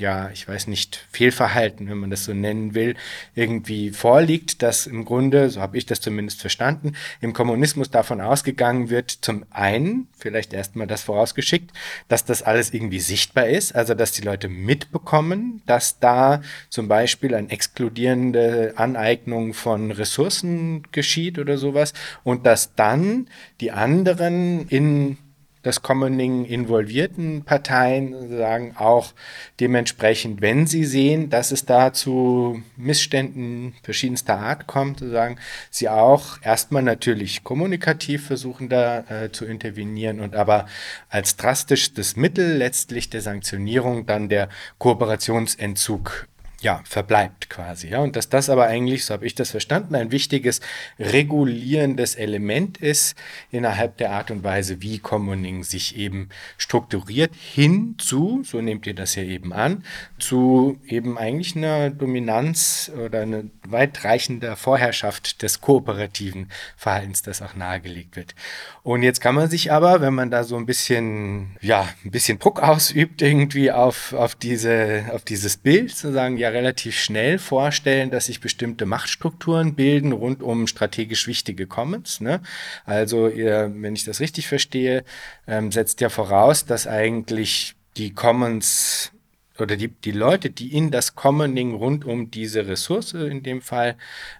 ja, 0.00 0.30
ich 0.30 0.48
weiß 0.48 0.66
nicht, 0.66 1.06
Fehlverhalten, 1.12 1.88
wenn 1.88 1.98
man 1.98 2.10
das 2.10 2.24
so 2.24 2.34
nennen 2.34 2.74
will, 2.74 2.96
irgendwie 3.34 3.90
vorliegt, 3.90 4.62
dass 4.62 4.86
im 4.86 5.04
Grunde, 5.04 5.50
so 5.50 5.60
habe 5.60 5.78
ich 5.78 5.86
das 5.86 6.00
zumindest 6.00 6.40
verstanden, 6.40 6.94
im 7.20 7.32
Kommunismus 7.32 7.90
davon 7.90 8.20
ausgegangen 8.20 8.90
wird, 8.90 9.10
zum 9.10 9.44
einen, 9.50 10.08
vielleicht 10.18 10.52
erstmal 10.52 10.86
das 10.86 11.02
vorausgeschickt, 11.02 11.72
dass 12.08 12.24
das 12.24 12.42
alles 12.42 12.72
irgendwie 12.72 13.00
sichtbar 13.00 13.46
ist, 13.46 13.74
also 13.74 13.94
dass 13.94 14.12
die 14.12 14.22
Leute 14.22 14.48
mitbekommen, 14.48 15.62
dass 15.66 15.98
da 15.98 16.42
zum 16.68 16.88
Beispiel 16.88 17.34
eine 17.34 17.50
exkludierende 17.50 18.74
Aneignung 18.76 19.54
von 19.54 19.90
Ressourcen 19.90 20.84
geschieht 20.92 21.38
oder 21.38 21.58
sowas 21.58 21.92
und 22.24 22.46
dass 22.46 22.74
dann 22.74 23.28
die 23.60 23.70
anderen 23.70 24.68
in 24.68 25.18
das 25.62 25.82
Commoning 25.82 26.44
involvierten 26.46 27.44
Parteien 27.44 28.36
sagen 28.36 28.74
auch 28.76 29.12
dementsprechend, 29.60 30.40
wenn 30.40 30.66
sie 30.66 30.84
sehen, 30.84 31.28
dass 31.28 31.52
es 31.52 31.66
da 31.66 31.92
zu 31.92 32.62
Missständen 32.76 33.74
verschiedenster 33.82 34.38
Art 34.38 34.66
kommt, 34.66 35.00
sagen 35.00 35.36
sie 35.70 35.88
auch 35.88 36.38
erstmal 36.42 36.82
natürlich 36.82 37.44
kommunikativ 37.44 38.26
versuchen 38.26 38.68
da 38.68 39.00
äh, 39.00 39.32
zu 39.32 39.44
intervenieren 39.44 40.20
und 40.20 40.34
aber 40.34 40.66
als 41.08 41.36
drastischstes 41.36 42.16
Mittel 42.16 42.56
letztlich 42.56 43.10
der 43.10 43.20
Sanktionierung 43.20 44.06
dann 44.06 44.28
der 44.28 44.48
Kooperationsentzug 44.78 46.26
ja, 46.60 46.82
verbleibt 46.84 47.48
quasi. 47.48 47.88
Ja. 47.88 48.00
Und 48.00 48.16
dass 48.16 48.28
das 48.28 48.50
aber 48.50 48.66
eigentlich, 48.66 49.04
so 49.04 49.14
habe 49.14 49.26
ich 49.26 49.34
das 49.34 49.50
verstanden, 49.50 49.94
ein 49.94 50.12
wichtiges 50.12 50.60
regulierendes 50.98 52.14
Element 52.14 52.78
ist 52.78 53.16
innerhalb 53.50 53.96
der 53.96 54.12
Art 54.12 54.30
und 54.30 54.44
Weise, 54.44 54.82
wie 54.82 54.98
Commoning 54.98 55.64
sich 55.64 55.96
eben 55.96 56.28
strukturiert, 56.58 57.32
hinzu, 57.34 58.42
so 58.44 58.60
nehmt 58.60 58.86
ihr 58.86 58.94
das 58.94 59.14
ja 59.14 59.22
eben 59.22 59.52
an, 59.52 59.84
zu 60.18 60.78
eben 60.86 61.16
eigentlich 61.16 61.56
einer 61.56 61.90
Dominanz 61.90 62.92
oder 63.04 63.22
einer 63.22 63.44
weitreichender 63.66 64.56
Vorherrschaft 64.56 65.42
des 65.42 65.60
kooperativen 65.60 66.50
Verhaltens, 66.76 67.22
das 67.22 67.40
auch 67.40 67.54
nahegelegt 67.54 68.16
wird. 68.16 68.34
Und 68.82 69.02
jetzt 69.02 69.20
kann 69.20 69.34
man 69.34 69.48
sich 69.48 69.72
aber, 69.72 70.00
wenn 70.00 70.14
man 70.14 70.30
da 70.30 70.44
so 70.44 70.56
ein 70.56 70.66
bisschen, 70.66 71.56
ja, 71.60 71.88
ein 72.04 72.10
bisschen 72.10 72.38
Druck 72.38 72.62
ausübt 72.62 73.22
irgendwie 73.22 73.72
auf, 73.72 74.12
auf 74.12 74.34
diese, 74.34 75.04
auf 75.12 75.24
dieses 75.24 75.56
Bild, 75.56 75.96
zu 75.96 76.12
sagen, 76.12 76.36
ja, 76.36 76.49
relativ 76.52 76.98
schnell 76.98 77.38
vorstellen, 77.38 78.10
dass 78.10 78.26
sich 78.26 78.40
bestimmte 78.40 78.86
Machtstrukturen 78.86 79.74
bilden 79.74 80.12
rund 80.12 80.42
um 80.42 80.66
strategisch 80.66 81.26
wichtige 81.26 81.66
Commons. 81.66 82.20
Ne? 82.20 82.40
Also 82.84 83.28
ihr, 83.28 83.72
wenn 83.74 83.94
ich 83.94 84.04
das 84.04 84.20
richtig 84.20 84.48
verstehe, 84.48 85.04
ähm, 85.46 85.72
setzt 85.72 86.00
ja 86.00 86.08
voraus, 86.08 86.64
dass 86.64 86.86
eigentlich 86.86 87.74
die 87.96 88.12
Commons 88.12 89.12
oder 89.58 89.76
die, 89.76 89.88
die 89.88 90.12
Leute, 90.12 90.50
die 90.50 90.74
in 90.74 90.90
das 90.90 91.14
Commoning 91.14 91.74
rund 91.74 92.04
um 92.04 92.30
diese 92.30 92.66
Ressource 92.66 93.12
in 93.12 93.42
dem 93.42 93.60
Fall 93.60 93.96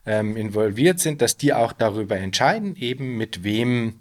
ähm, 0.06 0.36
involviert 0.36 0.98
sind, 0.98 1.20
dass 1.20 1.36
die 1.36 1.52
auch 1.52 1.72
darüber 1.72 2.16
entscheiden, 2.16 2.76
eben 2.76 3.16
mit 3.16 3.44
wem 3.44 4.00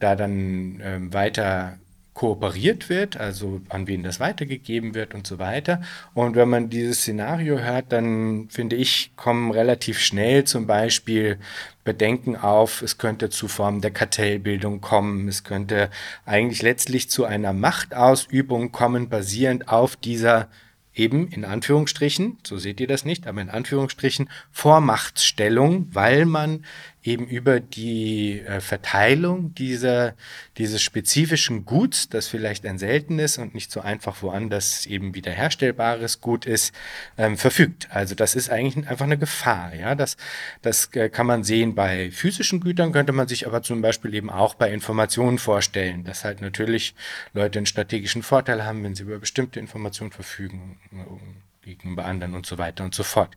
da 0.00 0.16
dann 0.16 0.80
ähm, 0.82 1.12
weiter 1.12 1.78
kooperiert 2.20 2.90
wird, 2.90 3.16
also 3.16 3.62
an 3.70 3.86
wen 3.86 4.02
das 4.02 4.20
weitergegeben 4.20 4.94
wird 4.94 5.14
und 5.14 5.26
so 5.26 5.38
weiter. 5.38 5.80
Und 6.12 6.36
wenn 6.36 6.50
man 6.50 6.68
dieses 6.68 7.00
Szenario 7.00 7.60
hört, 7.60 7.92
dann 7.92 8.50
finde 8.50 8.76
ich, 8.76 9.12
kommen 9.16 9.50
relativ 9.50 9.98
schnell 9.98 10.44
zum 10.44 10.66
Beispiel 10.66 11.38
Bedenken 11.82 12.36
auf, 12.36 12.82
es 12.82 12.98
könnte 12.98 13.30
zu 13.30 13.48
Formen 13.48 13.80
der 13.80 13.92
Kartellbildung 13.92 14.82
kommen, 14.82 15.28
es 15.28 15.44
könnte 15.44 15.88
eigentlich 16.26 16.60
letztlich 16.60 17.08
zu 17.08 17.24
einer 17.24 17.54
Machtausübung 17.54 18.70
kommen, 18.70 19.08
basierend 19.08 19.68
auf 19.68 19.96
dieser 19.96 20.48
eben 20.94 21.28
in 21.28 21.46
Anführungsstrichen, 21.46 22.36
so 22.46 22.58
seht 22.58 22.80
ihr 22.80 22.86
das 22.86 23.06
nicht, 23.06 23.26
aber 23.26 23.40
in 23.40 23.48
Anführungsstrichen 23.48 24.28
Vormachtstellung, 24.50 25.88
weil 25.92 26.26
man 26.26 26.66
eben 27.02 27.26
über 27.26 27.60
die 27.60 28.40
äh, 28.40 28.60
Verteilung 28.60 29.54
dieser, 29.54 30.14
dieses 30.58 30.82
spezifischen 30.82 31.64
Guts, 31.64 32.10
das 32.10 32.28
vielleicht 32.28 32.66
ein 32.66 32.78
seltenes 32.78 33.38
und 33.38 33.54
nicht 33.54 33.72
so 33.72 33.80
einfach 33.80 34.22
woanders 34.22 34.84
eben 34.86 35.14
wiederherstellbares 35.14 36.20
Gut 36.20 36.44
ist, 36.44 36.74
ähm, 37.16 37.38
verfügt. 37.38 37.88
Also 37.90 38.14
das 38.14 38.34
ist 38.34 38.50
eigentlich 38.50 38.86
einfach 38.86 39.06
eine 39.06 39.16
Gefahr. 39.16 39.74
Ja, 39.74 39.94
das, 39.94 40.16
das 40.60 40.90
äh, 40.94 41.08
kann 41.08 41.26
man 41.26 41.42
sehen 41.42 41.74
bei 41.74 42.10
physischen 42.10 42.60
Gütern, 42.60 42.92
könnte 42.92 43.12
man 43.12 43.28
sich 43.28 43.46
aber 43.46 43.62
zum 43.62 43.80
Beispiel 43.80 44.14
eben 44.14 44.28
auch 44.28 44.54
bei 44.54 44.70
Informationen 44.70 45.38
vorstellen, 45.38 46.04
dass 46.04 46.24
halt 46.24 46.42
natürlich 46.42 46.94
Leute 47.32 47.58
einen 47.58 47.66
strategischen 47.66 48.22
Vorteil 48.22 48.64
haben, 48.64 48.84
wenn 48.84 48.94
sie 48.94 49.04
über 49.04 49.18
bestimmte 49.18 49.58
Informationen 49.58 50.12
verfügen 50.12 50.78
äh, 50.92 51.64
gegenüber 51.64 52.04
anderen 52.04 52.34
und 52.34 52.44
so 52.44 52.58
weiter 52.58 52.84
und 52.84 52.94
so 52.94 53.04
fort. 53.04 53.36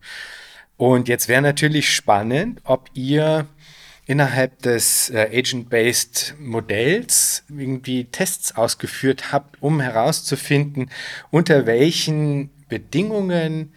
Und 0.84 1.08
jetzt 1.08 1.30
wäre 1.30 1.42
natürlich 1.42 1.96
spannend, 1.96 2.60
ob 2.66 2.90
ihr 2.94 3.48
innerhalb 4.06 4.62
des 4.64 5.10
äh, 5.12 5.30
Agent-Based 5.34 6.36
Modells 6.40 7.46
irgendwie 7.48 8.04
Tests 8.04 8.58
ausgeführt 8.58 9.32
habt, 9.32 9.62
um 9.62 9.80
herauszufinden, 9.80 10.90
unter 11.32 11.66
welchen 11.68 12.50
Bedingungen 12.68 13.72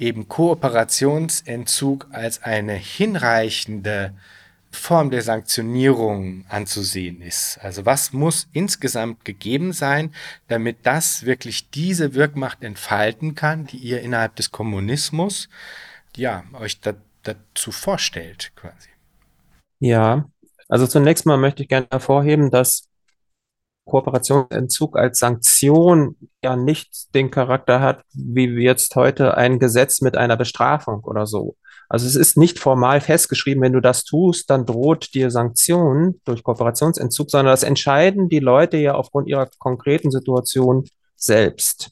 eben 0.00 0.26
Kooperationsentzug 0.26 2.08
als 2.10 2.42
eine 2.42 2.72
hinreichende 2.72 4.12
Form 4.72 5.12
der 5.12 5.22
Sanktionierung 5.22 6.44
anzusehen 6.48 7.22
ist. 7.22 7.60
Also 7.62 7.86
was 7.86 8.12
muss 8.12 8.48
insgesamt 8.52 9.24
gegeben 9.24 9.72
sein, 9.72 10.12
damit 10.48 10.78
das 10.82 11.24
wirklich 11.24 11.70
diese 11.70 12.14
Wirkmacht 12.14 12.64
entfalten 12.64 13.36
kann, 13.36 13.68
die 13.68 13.76
ihr 13.76 14.00
innerhalb 14.00 14.34
des 14.34 14.50
Kommunismus 14.50 15.48
ja, 16.16 16.44
euch 16.54 16.80
da, 16.80 16.94
dazu 17.22 17.72
vorstellt, 17.72 18.52
quasi. 18.56 18.88
Ja, 19.78 20.28
also 20.68 20.86
zunächst 20.86 21.26
mal 21.26 21.36
möchte 21.36 21.62
ich 21.62 21.68
gerne 21.68 21.86
hervorheben, 21.90 22.50
dass 22.50 22.88
Kooperationsentzug 23.84 24.96
als 24.96 25.18
Sanktion 25.18 26.16
ja 26.42 26.56
nicht 26.56 27.14
den 27.14 27.30
Charakter 27.30 27.80
hat, 27.80 28.04
wie 28.12 28.46
jetzt 28.46 28.94
heute 28.94 29.36
ein 29.36 29.58
Gesetz 29.58 30.00
mit 30.00 30.16
einer 30.16 30.36
Bestrafung 30.36 31.00
oder 31.04 31.26
so. 31.26 31.56
Also 31.88 32.06
es 32.06 32.16
ist 32.16 32.38
nicht 32.38 32.58
formal 32.58 33.00
festgeschrieben, 33.00 33.62
wenn 33.62 33.72
du 33.74 33.80
das 33.80 34.04
tust, 34.04 34.48
dann 34.48 34.64
droht 34.64 35.12
dir 35.14 35.30
Sanktion 35.30 36.20
durch 36.24 36.42
Kooperationsentzug, 36.42 37.30
sondern 37.30 37.52
das 37.52 37.64
entscheiden 37.64 38.28
die 38.28 38.38
Leute 38.38 38.78
ja 38.78 38.94
aufgrund 38.94 39.28
ihrer 39.28 39.48
konkreten 39.58 40.10
Situation 40.10 40.88
selbst. 41.16 41.90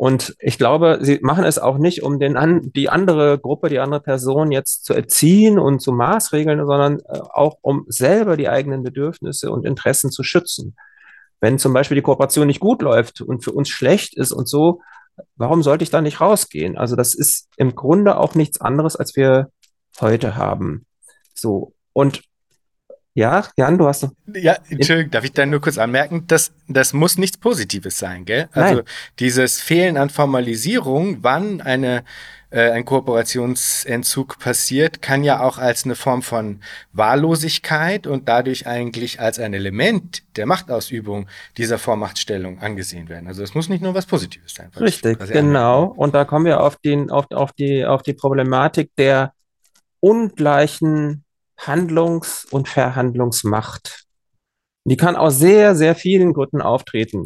Und 0.00 0.34
ich 0.38 0.56
glaube, 0.56 1.00
sie 1.02 1.18
machen 1.20 1.44
es 1.44 1.58
auch 1.58 1.76
nicht, 1.76 2.02
um 2.02 2.18
den 2.18 2.38
an, 2.38 2.72
die 2.74 2.88
andere 2.88 3.38
Gruppe, 3.38 3.68
die 3.68 3.80
andere 3.80 4.00
Person 4.00 4.50
jetzt 4.50 4.86
zu 4.86 4.94
erziehen 4.94 5.58
und 5.58 5.82
zu 5.82 5.92
maßregeln, 5.92 6.64
sondern 6.64 7.00
äh, 7.00 7.18
auch 7.34 7.58
um 7.60 7.84
selber 7.86 8.38
die 8.38 8.48
eigenen 8.48 8.82
Bedürfnisse 8.82 9.50
und 9.50 9.66
Interessen 9.66 10.10
zu 10.10 10.22
schützen. 10.22 10.74
Wenn 11.40 11.58
zum 11.58 11.74
Beispiel 11.74 11.96
die 11.96 12.02
Kooperation 12.02 12.46
nicht 12.46 12.60
gut 12.60 12.80
läuft 12.80 13.20
und 13.20 13.44
für 13.44 13.52
uns 13.52 13.68
schlecht 13.68 14.16
ist 14.16 14.32
und 14.32 14.48
so, 14.48 14.80
warum 15.36 15.62
sollte 15.62 15.84
ich 15.84 15.90
da 15.90 16.00
nicht 16.00 16.22
rausgehen? 16.22 16.78
Also 16.78 16.96
das 16.96 17.14
ist 17.14 17.50
im 17.58 17.74
Grunde 17.74 18.16
auch 18.16 18.34
nichts 18.34 18.58
anderes, 18.58 18.96
als 18.96 19.16
wir 19.16 19.50
heute 20.00 20.34
haben. 20.34 20.86
So. 21.34 21.74
Und 21.92 22.22
ja, 23.14 23.44
Jan, 23.56 23.76
du 23.76 23.86
hast 23.86 24.04
noch. 24.04 24.12
Ja, 24.34 24.56
Entschuldigung, 24.68 25.10
darf 25.10 25.24
ich 25.24 25.32
da 25.32 25.44
nur 25.44 25.60
kurz 25.60 25.78
anmerken, 25.78 26.24
das, 26.28 26.52
das 26.68 26.92
muss 26.92 27.18
nichts 27.18 27.36
Positives 27.36 27.98
sein, 27.98 28.24
gell? 28.24 28.48
Also 28.52 28.76
Nein. 28.76 28.84
dieses 29.18 29.60
Fehlen 29.60 29.96
an 29.96 30.10
Formalisierung, 30.10 31.18
wann 31.22 31.60
eine, 31.60 32.04
äh, 32.50 32.70
ein 32.70 32.84
Kooperationsentzug 32.84 34.38
passiert, 34.38 35.02
kann 35.02 35.24
ja 35.24 35.40
auch 35.40 35.58
als 35.58 35.84
eine 35.84 35.96
Form 35.96 36.22
von 36.22 36.60
Wahllosigkeit 36.92 38.06
und 38.06 38.28
dadurch 38.28 38.68
eigentlich 38.68 39.18
als 39.18 39.40
ein 39.40 39.54
Element 39.54 40.22
der 40.36 40.46
Machtausübung 40.46 41.26
dieser 41.56 41.78
Vormachtstellung 41.78 42.60
angesehen 42.60 43.08
werden. 43.08 43.26
Also 43.26 43.42
es 43.42 43.54
muss 43.54 43.68
nicht 43.68 43.82
nur 43.82 43.94
was 43.94 44.06
Positives 44.06 44.54
sein. 44.54 44.70
Richtig, 44.78 45.18
genau. 45.18 45.84
Und 45.84 46.14
da 46.14 46.24
kommen 46.24 46.44
wir 46.44 46.60
auf, 46.60 46.76
den, 46.76 47.10
auf, 47.10 47.26
auf, 47.32 47.52
die, 47.52 47.84
auf 47.84 48.02
die 48.02 48.14
Problematik 48.14 48.90
der 48.96 49.32
ungleichen 49.98 51.24
Handlungs- 51.66 52.46
und 52.50 52.68
Verhandlungsmacht. 52.68 54.04
Die 54.84 54.96
kann 54.96 55.16
aus 55.16 55.38
sehr, 55.38 55.74
sehr 55.74 55.94
vielen 55.94 56.32
Gründen 56.32 56.62
auftreten. 56.62 57.22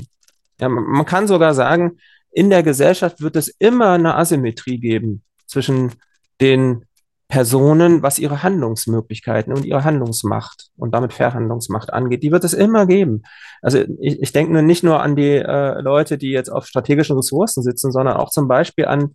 Ja, 0.60 0.68
man 0.68 1.06
kann 1.06 1.28
sogar 1.28 1.54
sagen, 1.54 1.98
in 2.30 2.50
der 2.50 2.62
Gesellschaft 2.62 3.20
wird 3.20 3.36
es 3.36 3.48
immer 3.58 3.92
eine 3.92 4.16
Asymmetrie 4.16 4.78
geben 4.78 5.22
zwischen 5.46 5.92
den 6.40 6.84
Personen, 7.28 8.02
was 8.02 8.18
ihre 8.18 8.42
Handlungsmöglichkeiten 8.42 9.52
und 9.52 9.64
ihre 9.64 9.84
Handlungsmacht 9.84 10.68
und 10.76 10.94
damit 10.94 11.12
Verhandlungsmacht 11.12 11.92
angeht. 11.92 12.22
Die 12.22 12.30
wird 12.30 12.44
es 12.44 12.52
immer 12.52 12.86
geben. 12.86 13.22
Also 13.62 13.78
ich, 14.00 14.20
ich 14.20 14.32
denke 14.32 14.62
nicht 14.62 14.84
nur 14.84 15.02
an 15.02 15.16
die 15.16 15.36
äh, 15.36 15.80
Leute, 15.80 16.18
die 16.18 16.30
jetzt 16.30 16.50
auf 16.50 16.66
strategischen 16.66 17.16
Ressourcen 17.16 17.62
sitzen, 17.62 17.92
sondern 17.92 18.16
auch 18.16 18.30
zum 18.30 18.46
Beispiel 18.46 18.86
an 18.86 19.14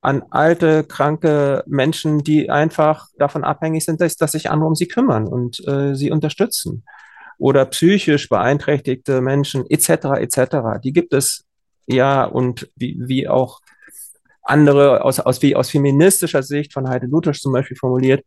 an 0.00 0.22
alte, 0.30 0.84
kranke 0.84 1.64
Menschen, 1.66 2.22
die 2.22 2.50
einfach 2.50 3.08
davon 3.18 3.44
abhängig 3.44 3.84
sind, 3.84 4.00
dass, 4.00 4.16
dass 4.16 4.32
sich 4.32 4.50
andere 4.50 4.68
um 4.68 4.74
sie 4.74 4.86
kümmern 4.86 5.26
und 5.26 5.66
äh, 5.66 5.94
sie 5.94 6.10
unterstützen. 6.10 6.84
Oder 7.38 7.66
psychisch 7.66 8.28
beeinträchtigte 8.28 9.20
Menschen 9.20 9.64
etc. 9.68 10.18
etc. 10.18 10.80
Die 10.82 10.92
gibt 10.92 11.12
es 11.12 11.44
ja, 11.86 12.24
und 12.24 12.70
wie, 12.76 12.96
wie 13.00 13.28
auch 13.28 13.60
andere 14.42 15.04
aus, 15.04 15.20
aus, 15.20 15.42
wie 15.42 15.56
aus 15.56 15.70
feministischer 15.70 16.42
Sicht 16.42 16.72
von 16.72 16.88
Heide 16.88 17.06
Luthers 17.06 17.40
zum 17.40 17.52
Beispiel 17.52 17.76
formuliert, 17.76 18.24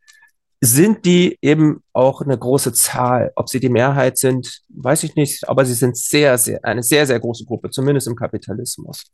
sind 0.62 1.06
die 1.06 1.38
eben 1.42 1.84
auch 1.94 2.22
eine 2.22 2.38
große 2.38 2.74
Zahl. 2.74 3.32
Ob 3.36 3.50
sie 3.50 3.60
die 3.60 3.70
Mehrheit 3.70 4.18
sind, 4.18 4.62
weiß 4.70 5.04
ich 5.04 5.16
nicht, 5.16 5.48
aber 5.50 5.66
sie 5.66 5.74
sind 5.74 5.98
sehr, 5.98 6.38
sehr, 6.38 6.63
eine 6.63 6.84
sehr, 6.84 7.08
sehr 7.08 7.20
große 7.20 7.46
Gruppe, 7.46 7.70
zumindest 7.72 8.08
im 8.08 8.16
Kapitalismus. 8.16 9.06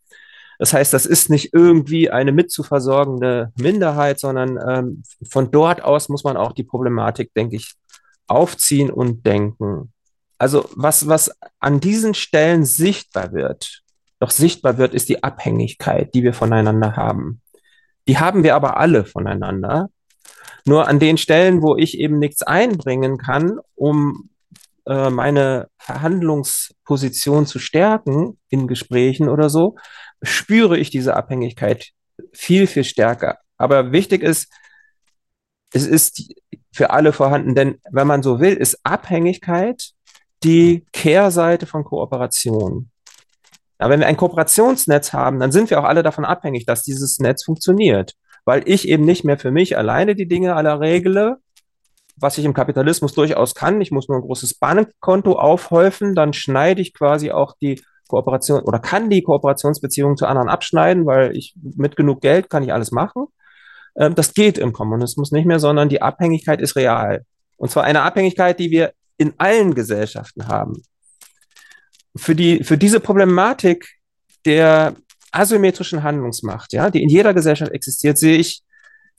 Das 0.60 0.74
heißt, 0.74 0.94
das 0.94 1.06
ist 1.06 1.30
nicht 1.30 1.54
irgendwie 1.54 2.10
eine 2.10 2.32
mitzuversorgende 2.32 3.52
Minderheit, 3.58 4.20
sondern 4.20 4.58
ähm, 4.68 5.04
von 5.30 5.52
dort 5.52 5.84
aus 5.84 6.10
muss 6.10 6.24
man 6.24 6.38
auch 6.38 6.54
die 6.54 6.64
Problematik, 6.64 7.34
denke 7.34 7.56
ich, 7.58 7.76
aufziehen 8.28 8.90
und 8.90 9.26
denken. 9.26 9.94
Also 10.38 10.70
was, 10.76 11.08
was 11.08 11.32
an 11.60 11.80
diesen 11.80 12.14
Stellen 12.14 12.66
sichtbar 12.66 13.34
wird, 13.34 13.84
doch 14.20 14.32
sichtbar 14.32 14.78
wird, 14.78 14.94
ist 14.94 15.10
die 15.10 15.24
Abhängigkeit, 15.24 16.14
die 16.14 16.24
wir 16.24 16.34
voneinander 16.34 16.96
haben. 16.96 17.42
Die 18.08 18.18
haben 18.18 18.44
wir 18.44 18.56
aber 18.56 18.78
alle 18.78 19.06
voneinander. 19.06 19.90
Nur 20.66 20.88
an 20.88 21.00
den 21.00 21.18
Stellen, 21.18 21.62
wo 21.62 21.76
ich 21.76 22.00
eben 22.00 22.20
nichts 22.20 22.42
einbringen 22.42 23.18
kann, 23.18 23.60
um 23.76 24.30
äh, 24.86 25.10
meine 25.10 25.70
Verhandlungsposition 25.78 27.46
zu 27.46 27.60
stärken 27.60 28.38
in 28.50 28.68
Gesprächen 28.68 29.30
oder 29.30 29.50
so, 29.50 29.76
spüre 30.22 30.78
ich 30.78 30.90
diese 30.90 31.16
Abhängigkeit 31.16 31.92
viel, 32.34 32.68
viel 32.68 32.84
stärker. 32.84 33.40
Aber 33.58 33.92
wichtig 33.92 34.24
ist, 34.24 34.52
es 35.74 35.86
ist 35.86 36.34
für 36.72 36.92
alle 36.92 37.14
vorhanden, 37.14 37.56
denn 37.56 37.80
wenn 37.92 38.08
man 38.08 38.24
so 38.24 38.40
will, 38.40 38.54
ist 38.54 38.80
Abhängigkeit 38.84 39.92
die 40.44 40.86
Kehrseite 40.94 41.66
von 41.66 41.84
Kooperation. 41.84 42.90
Ja, 43.80 43.90
wenn 43.90 44.00
wir 44.00 44.08
ein 44.08 44.18
Kooperationsnetz 44.18 45.14
haben, 45.14 45.40
dann 45.40 45.52
sind 45.52 45.70
wir 45.70 45.80
auch 45.80 45.86
alle 45.86 46.04
davon 46.04 46.26
abhängig, 46.26 46.66
dass 46.66 46.84
dieses 46.84 47.20
Netz 47.20 47.44
funktioniert, 47.44 48.14
weil 48.46 48.64
ich 48.66 48.88
eben 48.88 49.06
nicht 49.06 49.24
mehr 49.24 49.38
für 49.38 49.52
mich 49.52 49.78
alleine 49.78 50.16
die 50.16 50.28
Dinge 50.28 50.56
aller 50.56 50.80
regle, 50.80 51.38
was 52.16 52.38
ich 52.38 52.46
im 52.46 52.54
Kapitalismus 52.54 53.14
durchaus 53.14 53.54
kann. 53.54 53.82
Ich 53.82 53.92
muss 53.92 54.08
nur 54.08 54.18
ein 54.18 54.24
großes 54.24 54.56
Bankkonto 54.56 55.34
aufhäufen, 55.34 56.16
dann 56.16 56.34
schneide 56.34 56.82
ich 56.82 56.94
quasi 56.94 57.32
auch 57.32 57.56
die 57.62 57.82
Kooperation 58.08 58.62
oder 58.62 58.80
kann 58.80 59.10
die 59.10 59.22
Kooperationsbeziehungen 59.22 60.18
zu 60.18 60.26
anderen 60.26 60.50
abschneiden, 60.50 61.06
weil 61.06 61.36
ich 61.36 61.56
mit 61.76 61.96
genug 61.96 62.22
Geld 62.22 62.50
kann 62.50 62.64
ich 62.64 62.74
alles 62.74 62.92
machen. 62.92 63.28
Ähm, 63.98 64.16
das 64.16 64.34
geht 64.34 64.58
im 64.58 64.74
Kommunismus 64.74 65.32
nicht 65.32 65.46
mehr, 65.46 65.60
sondern 65.60 65.90
die 65.90 66.02
Abhängigkeit 66.02 66.62
ist 66.62 66.76
real. 66.76 67.26
Und 67.58 67.72
zwar 67.72 67.84
eine 67.84 68.04
Abhängigkeit, 68.04 68.60
die 68.60 68.72
wir 68.72 68.94
in 69.18 69.34
allen 69.38 69.74
Gesellschaften 69.74 70.48
haben. 70.48 70.84
Für, 72.16 72.36
die, 72.36 72.64
für 72.64 72.78
diese 72.78 73.00
Problematik 73.00 73.88
der 74.46 74.96
asymmetrischen 75.32 76.04
Handlungsmacht, 76.04 76.74
ja, 76.74 76.90
die 76.90 77.04
in 77.04 77.10
jeder 77.10 77.34
Gesellschaft 77.34 77.72
existiert, 77.72 78.18
sehe 78.18 78.38
ich 78.38 78.64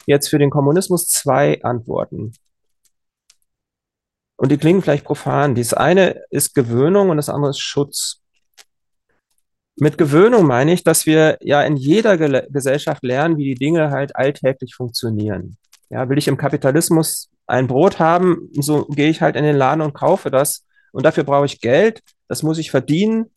jetzt 0.06 0.28
für 0.28 0.38
den 0.38 0.50
Kommunismus 0.50 1.08
zwei 1.08 1.62
Antworten. 1.62 2.32
Und 4.36 4.52
die 4.52 4.56
klingen 4.56 4.82
vielleicht 4.82 5.04
profan. 5.04 5.56
Das 5.56 5.74
eine 5.74 6.22
ist 6.30 6.54
Gewöhnung 6.54 7.10
und 7.10 7.16
das 7.16 7.28
andere 7.28 7.50
ist 7.50 7.60
Schutz. 7.60 8.17
Mit 9.80 9.96
Gewöhnung 9.96 10.46
meine 10.46 10.72
ich, 10.72 10.82
dass 10.82 11.06
wir 11.06 11.38
ja 11.40 11.62
in 11.62 11.76
jeder 11.76 12.18
Ge 12.18 12.46
Gesellschaft 12.50 13.04
lernen, 13.04 13.36
wie 13.36 13.44
die 13.44 13.54
Dinge 13.54 13.90
halt 13.90 14.16
alltäglich 14.16 14.74
funktionieren. 14.74 15.56
Ja, 15.88 16.08
will 16.08 16.18
ich 16.18 16.28
im 16.28 16.36
Kapitalismus 16.36 17.30
ein 17.46 17.66
Brot 17.68 17.98
haben, 17.98 18.50
so 18.58 18.84
gehe 18.86 19.08
ich 19.08 19.22
halt 19.22 19.36
in 19.36 19.44
den 19.44 19.56
Laden 19.56 19.80
und 19.80 19.94
kaufe 19.94 20.30
das. 20.30 20.64
Und 20.92 21.06
dafür 21.06 21.24
brauche 21.24 21.46
ich 21.46 21.60
Geld, 21.60 22.02
das 22.26 22.42
muss 22.42 22.58
ich 22.58 22.70
verdienen 22.70 23.30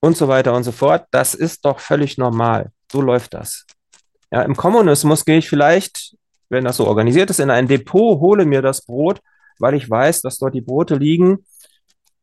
und 0.00 0.16
so 0.16 0.28
weiter 0.28 0.54
und 0.54 0.64
so 0.64 0.72
fort. 0.72 1.06
Das 1.10 1.34
ist 1.34 1.64
doch 1.64 1.78
völlig 1.78 2.18
normal. 2.18 2.70
So 2.90 3.00
läuft 3.00 3.34
das. 3.34 3.64
Ja, 4.30 4.42
im 4.42 4.56
Kommunismus 4.56 5.24
gehe 5.24 5.38
ich 5.38 5.48
vielleicht, 5.48 6.16
wenn 6.48 6.64
das 6.64 6.78
so 6.78 6.86
organisiert 6.86 7.30
ist, 7.30 7.40
in 7.40 7.50
ein 7.50 7.68
Depot, 7.68 8.20
hole 8.20 8.44
mir 8.44 8.60
das 8.60 8.84
Brot, 8.84 9.20
weil 9.58 9.74
ich 9.74 9.88
weiß, 9.88 10.20
dass 10.22 10.38
dort 10.38 10.54
die 10.54 10.60
Brote 10.60 10.96
liegen 10.96 11.46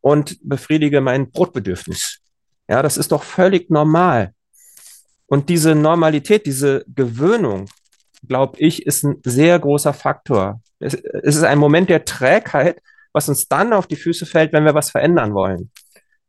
und 0.01 0.37
befriedige 0.43 1.01
mein 1.01 1.31
Brotbedürfnis. 1.31 2.20
Ja, 2.71 2.81
das 2.81 2.95
ist 2.95 3.11
doch 3.11 3.23
völlig 3.23 3.69
normal. 3.69 4.33
Und 5.27 5.49
diese 5.49 5.75
Normalität, 5.75 6.45
diese 6.45 6.85
Gewöhnung, 6.87 7.65
glaube 8.25 8.59
ich, 8.59 8.85
ist 8.85 9.03
ein 9.03 9.19
sehr 9.25 9.59
großer 9.59 9.91
Faktor. 9.91 10.61
Es, 10.79 10.93
ist 10.93 11.43
ein 11.43 11.59
Moment 11.59 11.89
der 11.89 12.05
Trägheit, 12.05 12.81
was 13.11 13.27
uns 13.27 13.49
dann 13.49 13.73
auf 13.73 13.87
die 13.87 13.97
Füße 13.97 14.25
fällt, 14.25 14.53
wenn 14.53 14.63
wir 14.63 14.73
was 14.73 14.89
verändern 14.89 15.33
wollen. 15.33 15.69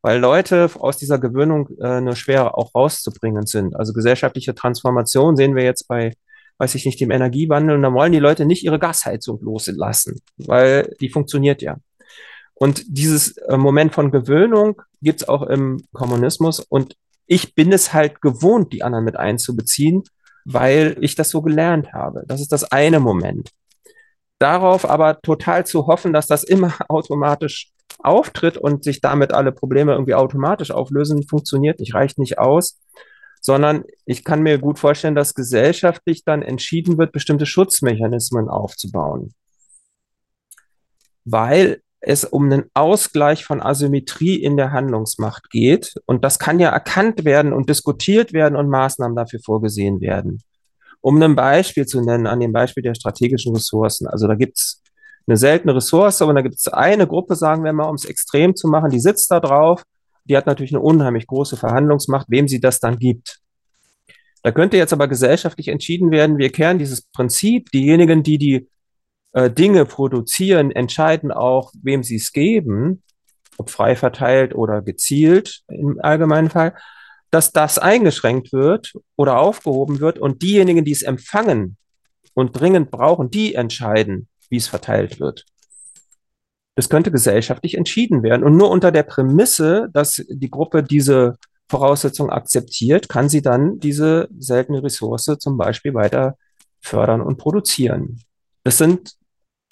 Weil 0.00 0.18
Leute 0.18 0.68
aus 0.80 0.96
dieser 0.96 1.20
Gewöhnung 1.20 1.68
äh, 1.80 2.00
nur 2.00 2.16
schwer 2.16 2.58
auch 2.58 2.74
rauszubringen 2.74 3.46
sind. 3.46 3.76
Also 3.76 3.92
gesellschaftliche 3.92 4.52
Transformation 4.52 5.36
sehen 5.36 5.54
wir 5.54 5.62
jetzt 5.62 5.86
bei, 5.86 6.12
weiß 6.58 6.74
ich 6.74 6.84
nicht, 6.84 7.00
dem 7.00 7.12
Energiewandel. 7.12 7.76
Und 7.76 7.82
da 7.82 7.92
wollen 7.92 8.10
die 8.10 8.18
Leute 8.18 8.46
nicht 8.46 8.64
ihre 8.64 8.80
Gasheizung 8.80 9.38
loslassen, 9.42 10.20
weil 10.38 10.92
die 11.00 11.08
funktioniert 11.08 11.62
ja. 11.62 11.76
Und 12.62 12.84
dieses 12.86 13.36
äh, 13.36 13.56
Moment 13.56 13.92
von 13.92 14.10
Gewöhnung 14.10 14.80
gibt 15.00 15.22
es 15.22 15.28
auch 15.28 15.42
im 15.42 15.82
Kommunismus. 15.92 16.60
Und 16.60 16.96
ich 17.26 17.54
bin 17.54 17.72
es 17.72 17.92
halt 17.92 18.20
gewohnt, 18.20 18.72
die 18.72 18.82
anderen 18.82 19.04
mit 19.04 19.16
einzubeziehen 19.16 20.04
weil 20.44 20.96
ich 21.00 21.14
das 21.14 21.30
so 21.30 21.42
gelernt 21.42 21.92
habe. 21.92 22.24
Das 22.26 22.40
ist 22.40 22.52
das 22.52 22.64
eine 22.64 23.00
Moment. 23.00 23.50
Darauf 24.38 24.88
aber 24.88 25.20
total 25.20 25.66
zu 25.66 25.86
hoffen, 25.86 26.12
dass 26.12 26.26
das 26.26 26.44
immer 26.44 26.74
automatisch 26.88 27.70
auftritt 27.98 28.56
und 28.56 28.84
sich 28.84 29.00
damit 29.00 29.32
alle 29.32 29.52
Probleme 29.52 29.92
irgendwie 29.92 30.14
automatisch 30.14 30.70
auflösen, 30.70 31.26
funktioniert 31.28 31.78
nicht, 31.78 31.94
reicht 31.94 32.18
nicht 32.18 32.38
aus, 32.38 32.80
sondern 33.40 33.84
ich 34.04 34.24
kann 34.24 34.42
mir 34.42 34.58
gut 34.58 34.78
vorstellen, 34.78 35.14
dass 35.14 35.34
gesellschaftlich 35.34 36.24
dann 36.24 36.42
entschieden 36.42 36.98
wird, 36.98 37.12
bestimmte 37.12 37.46
Schutzmechanismen 37.46 38.48
aufzubauen. 38.48 39.34
Weil 41.24 41.81
es 42.02 42.24
um 42.24 42.44
einen 42.44 42.64
Ausgleich 42.74 43.44
von 43.44 43.62
Asymmetrie 43.62 44.34
in 44.34 44.56
der 44.56 44.72
Handlungsmacht 44.72 45.50
geht. 45.50 45.94
Und 46.04 46.24
das 46.24 46.38
kann 46.38 46.58
ja 46.58 46.70
erkannt 46.70 47.24
werden 47.24 47.52
und 47.52 47.68
diskutiert 47.68 48.32
werden 48.32 48.56
und 48.56 48.68
Maßnahmen 48.68 49.16
dafür 49.16 49.38
vorgesehen 49.42 50.00
werden. 50.00 50.42
Um 51.00 51.22
ein 51.22 51.36
Beispiel 51.36 51.86
zu 51.86 52.00
nennen, 52.00 52.26
an 52.26 52.40
dem 52.40 52.52
Beispiel 52.52 52.82
der 52.82 52.96
strategischen 52.96 53.54
Ressourcen. 53.54 54.08
Also 54.08 54.26
da 54.26 54.34
gibt's 54.34 54.82
eine 55.28 55.36
seltene 55.36 55.76
Ressource 55.76 56.20
und 56.22 56.34
da 56.34 56.42
gibt 56.42 56.56
es 56.56 56.66
eine 56.68 57.06
Gruppe, 57.06 57.36
sagen 57.36 57.62
wir 57.62 57.72
mal, 57.72 57.88
um 57.88 57.94
es 57.94 58.04
extrem 58.04 58.56
zu 58.56 58.68
machen, 58.68 58.90
die 58.90 59.00
sitzt 59.00 59.30
da 59.30 59.38
drauf. 59.38 59.84
Die 60.24 60.36
hat 60.36 60.46
natürlich 60.46 60.72
eine 60.72 60.82
unheimlich 60.82 61.28
große 61.28 61.56
Verhandlungsmacht, 61.56 62.26
wem 62.28 62.48
sie 62.48 62.60
das 62.60 62.80
dann 62.80 62.98
gibt. 62.98 63.38
Da 64.42 64.50
könnte 64.50 64.76
jetzt 64.76 64.92
aber 64.92 65.06
gesellschaftlich 65.06 65.68
entschieden 65.68 66.10
werden, 66.10 66.38
wir 66.38 66.50
kehren 66.50 66.78
dieses 66.78 67.02
Prinzip, 67.02 67.70
diejenigen, 67.70 68.24
die 68.24 68.38
die 68.38 68.68
äh, 69.32 69.50
Dinge 69.50 69.84
produzieren, 69.84 70.70
entscheiden 70.70 71.32
auch, 71.32 71.72
wem 71.82 72.02
sie 72.02 72.16
es 72.16 72.32
geben, 72.32 73.02
ob 73.58 73.70
frei 73.70 73.96
verteilt 73.96 74.54
oder 74.54 74.82
gezielt 74.82 75.62
im 75.68 75.98
allgemeinen 76.00 76.50
Fall, 76.50 76.74
dass 77.30 77.52
das 77.52 77.78
eingeschränkt 77.78 78.52
wird 78.52 78.92
oder 79.16 79.38
aufgehoben 79.38 80.00
wird 80.00 80.18
und 80.18 80.42
diejenigen, 80.42 80.84
die 80.84 80.92
es 80.92 81.02
empfangen 81.02 81.76
und 82.34 82.58
dringend 82.58 82.90
brauchen, 82.90 83.30
die 83.30 83.54
entscheiden, 83.54 84.28
wie 84.50 84.56
es 84.56 84.68
verteilt 84.68 85.18
wird. 85.18 85.46
Das 86.74 86.88
könnte 86.88 87.10
gesellschaftlich 87.10 87.76
entschieden 87.76 88.22
werden. 88.22 88.44
Und 88.44 88.56
nur 88.56 88.70
unter 88.70 88.92
der 88.92 89.02
Prämisse, 89.02 89.88
dass 89.92 90.22
die 90.28 90.50
Gruppe 90.50 90.82
diese 90.82 91.36
Voraussetzung 91.68 92.30
akzeptiert, 92.30 93.08
kann 93.08 93.28
sie 93.28 93.42
dann 93.42 93.78
diese 93.78 94.28
seltene 94.38 94.82
Ressource 94.82 95.36
zum 95.38 95.56
Beispiel 95.56 95.94
weiter 95.94 96.36
fördern 96.80 97.20
und 97.20 97.38
produzieren. 97.38 98.20
Das 98.64 98.78
sind 98.78 99.14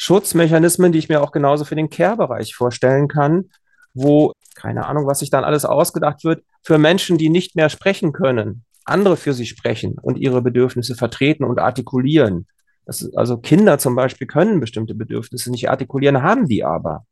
Schutzmechanismen, 0.03 0.93
die 0.93 0.99
ich 0.99 1.11
mir 1.11 1.21
auch 1.21 1.31
genauso 1.31 1.67
für 1.67 1.75
den 1.75 1.91
Care-Bereich 1.91 2.55
vorstellen 2.55 3.07
kann, 3.07 3.51
wo, 3.93 4.33
keine 4.55 4.87
Ahnung, 4.87 5.07
was 5.07 5.19
sich 5.19 5.29
dann 5.29 5.45
alles 5.45 5.67
ausgedacht 5.67 6.25
wird, 6.25 6.43
für 6.63 6.79
Menschen, 6.79 7.19
die 7.19 7.29
nicht 7.29 7.55
mehr 7.55 7.69
sprechen 7.69 8.13
können, 8.13 8.65
andere 8.87 9.19
für 9.19 9.35
sie 9.35 9.45
sprechen 9.45 9.99
und 10.01 10.17
ihre 10.17 10.41
Bedürfnisse 10.41 10.95
vertreten 10.95 11.45
und 11.45 11.59
artikulieren. 11.59 12.47
Ist, 12.87 13.15
also 13.15 13.37
Kinder 13.37 13.79
zum 13.79 13.95
Beispiel 13.95 14.27
können 14.27 14.59
bestimmte 14.59 14.95
Bedürfnisse 14.95 15.51
nicht 15.51 15.69
artikulieren, 15.69 16.23
haben 16.23 16.49
die 16.49 16.65
aber. 16.65 17.05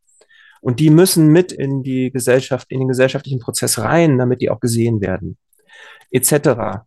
Und 0.63 0.81
die 0.81 0.89
müssen 0.89 1.29
mit 1.29 1.53
in 1.53 1.83
die 1.83 2.11
Gesellschaft, 2.11 2.73
in 2.73 2.79
den 2.79 2.89
gesellschaftlichen 2.89 3.39
Prozess 3.39 3.79
rein, 3.79 4.17
damit 4.17 4.41
die 4.41 4.49
auch 4.49 4.61
gesehen 4.61 5.03
werden, 5.03 5.37
etc. 6.11 6.87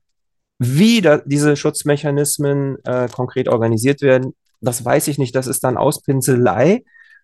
Wie 0.57 1.01
da 1.01 1.19
diese 1.19 1.55
Schutzmechanismen 1.55 2.77
äh, 2.85 3.07
konkret 3.07 3.49
organisiert 3.49 4.01
werden, 4.01 4.33
das 4.61 4.85
weiß 4.85 5.07
ich 5.07 5.17
nicht, 5.17 5.35
das 5.35 5.47
ist 5.47 5.63
dann 5.63 5.77
Auspinselei. 5.77 6.83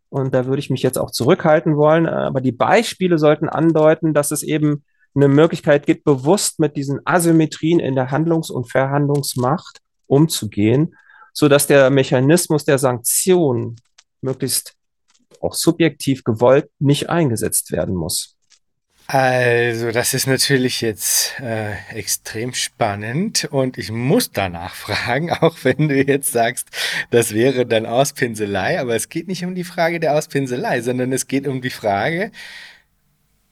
Und 0.10 0.34
da 0.34 0.46
würde 0.46 0.60
ich 0.60 0.70
mich 0.70 0.84
jetzt 0.84 0.98
auch 0.98 1.12
zurückhalten 1.12 1.76
wollen. 1.78 2.08
Aber 2.08 2.42
die 2.42 2.52
Beispiele 2.52 3.18
sollten 3.18 3.50
andeuten, 3.50 4.14
dass 4.14 4.32
es 4.32 4.44
eben 4.44 4.84
eine 5.16 5.28
Möglichkeit 5.28 5.86
gibt, 5.86 6.04
bewusst 6.04 6.60
mit 6.60 6.78
diesen 6.78 7.02
Asymmetrien 7.06 7.80
in 7.80 7.96
der 7.96 8.12
Handlungs- 8.12 8.52
und 8.52 8.72
Verhandlungsmacht 8.72 9.80
umzugehen, 10.06 10.96
so 11.34 11.50
dass 11.50 11.68
der 11.68 11.90
Mechanismus 11.90 12.66
der 12.66 12.78
Sanktion 12.78 13.76
möglichst 14.22 14.76
auch 15.42 15.54
subjektiv 15.54 16.24
gewollt 16.24 16.70
nicht 16.80 17.10
eingesetzt 17.10 17.72
werden 17.72 17.96
muss. 17.96 18.37
Also, 19.10 19.92
das 19.92 20.14
ist 20.14 20.28
natürlich 20.28 20.82
jetzt 20.82 21.40
äh, 21.40 21.76
extrem 21.94 22.54
spannend 22.54 23.46
und 23.46 23.78
ich 23.78 23.90
muss 23.90 24.32
danach 24.32 24.76
fragen, 24.76 25.32
auch 25.32 25.56
wenn 25.64 25.88
du 25.88 25.96
jetzt 25.96 26.34
sagst, 26.34 26.68
das 27.10 27.34
wäre 27.34 27.66
dann 27.66 27.86
Auspinselei, 27.86 28.82
aber 28.82 28.96
es 28.96 29.08
geht 29.08 29.30
nicht 29.30 29.46
um 29.46 29.56
die 29.56 29.64
Frage 29.64 30.02
der 30.02 30.14
Auspinselei, 30.14 30.82
sondern 30.82 31.14
es 31.14 31.28
geht 31.28 31.48
um 31.48 31.62
die 31.62 31.70
Frage, 31.70 32.34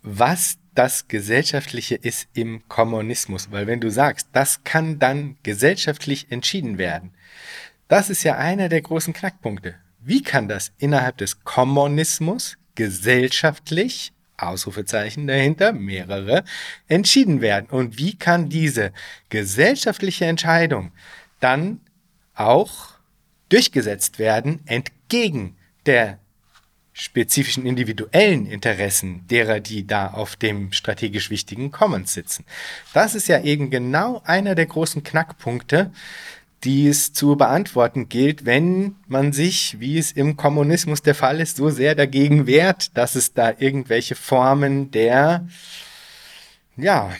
was 0.02 0.58
das 0.74 1.08
Gesellschaftliche 1.08 1.96
ist 1.96 2.28
im 2.34 2.68
Kommunismus. 2.68 3.50
Weil 3.50 3.66
wenn 3.66 3.80
du 3.80 3.90
sagst, 3.90 4.28
das 4.34 4.66
kann 4.66 5.00
dann 5.00 5.38
gesellschaftlich 5.44 6.28
entschieden 6.32 6.78
werden, 6.78 7.12
das 7.88 8.10
ist 8.10 8.24
ja 8.24 8.36
einer 8.36 8.68
der 8.68 8.82
großen 8.82 9.14
Knackpunkte. 9.14 9.76
Wie 10.02 10.22
kann 10.22 10.50
das 10.50 10.74
innerhalb 10.80 11.18
des 11.18 11.46
Kommunismus 11.46 12.58
gesellschaftlich 12.76 14.12
Ausrufezeichen 14.38 15.28
dahinter, 15.28 15.72
mehrere, 15.72 16.44
entschieden 16.88 17.42
werden. 17.42 17.68
Und 17.70 17.98
wie 17.98 18.16
kann 18.16 18.50
diese 18.50 18.92
gesellschaftliche 19.30 20.26
Entscheidung 20.26 20.92
dann 21.40 21.82
auch 22.34 22.96
durchgesetzt 23.50 24.20
werden, 24.20 24.62
entgegen 24.66 25.56
der 25.86 26.20
spezifischen 26.98 27.66
individuellen 27.66 28.46
Interessen 28.46 29.28
derer, 29.28 29.60
die 29.60 29.86
da 29.86 30.08
auf 30.08 30.38
dem 30.38 30.72
strategisch 30.72 31.30
wichtigen 31.30 31.70
Commons 31.70 32.14
sitzen. 32.14 32.46
Das 32.94 33.16
ist 33.16 33.28
ja 33.28 33.42
eben 33.42 33.70
genau 33.70 34.22
einer 34.26 34.56
der 34.56 34.66
großen 34.66 35.04
Knackpunkte, 35.04 35.92
die 36.64 36.88
es 36.88 37.14
zu 37.14 37.36
beantworten 37.36 38.10
gilt, 38.10 38.46
wenn 38.46 38.96
man 39.08 39.34
sich, 39.34 39.80
wie 39.80 39.98
es 39.98 40.12
im 40.12 40.36
Kommunismus 40.36 41.02
der 41.02 41.16
Fall 41.16 41.40
ist, 41.40 41.58
so 41.58 41.70
sehr 41.70 41.96
dagegen 41.96 42.48
wehrt, 42.48 42.98
dass 42.98 43.16
es 43.16 43.34
da 43.34 43.54
irgendwelche 43.58 44.16
Formen 44.16 44.92
der, 44.92 45.48
ja, 46.76 47.12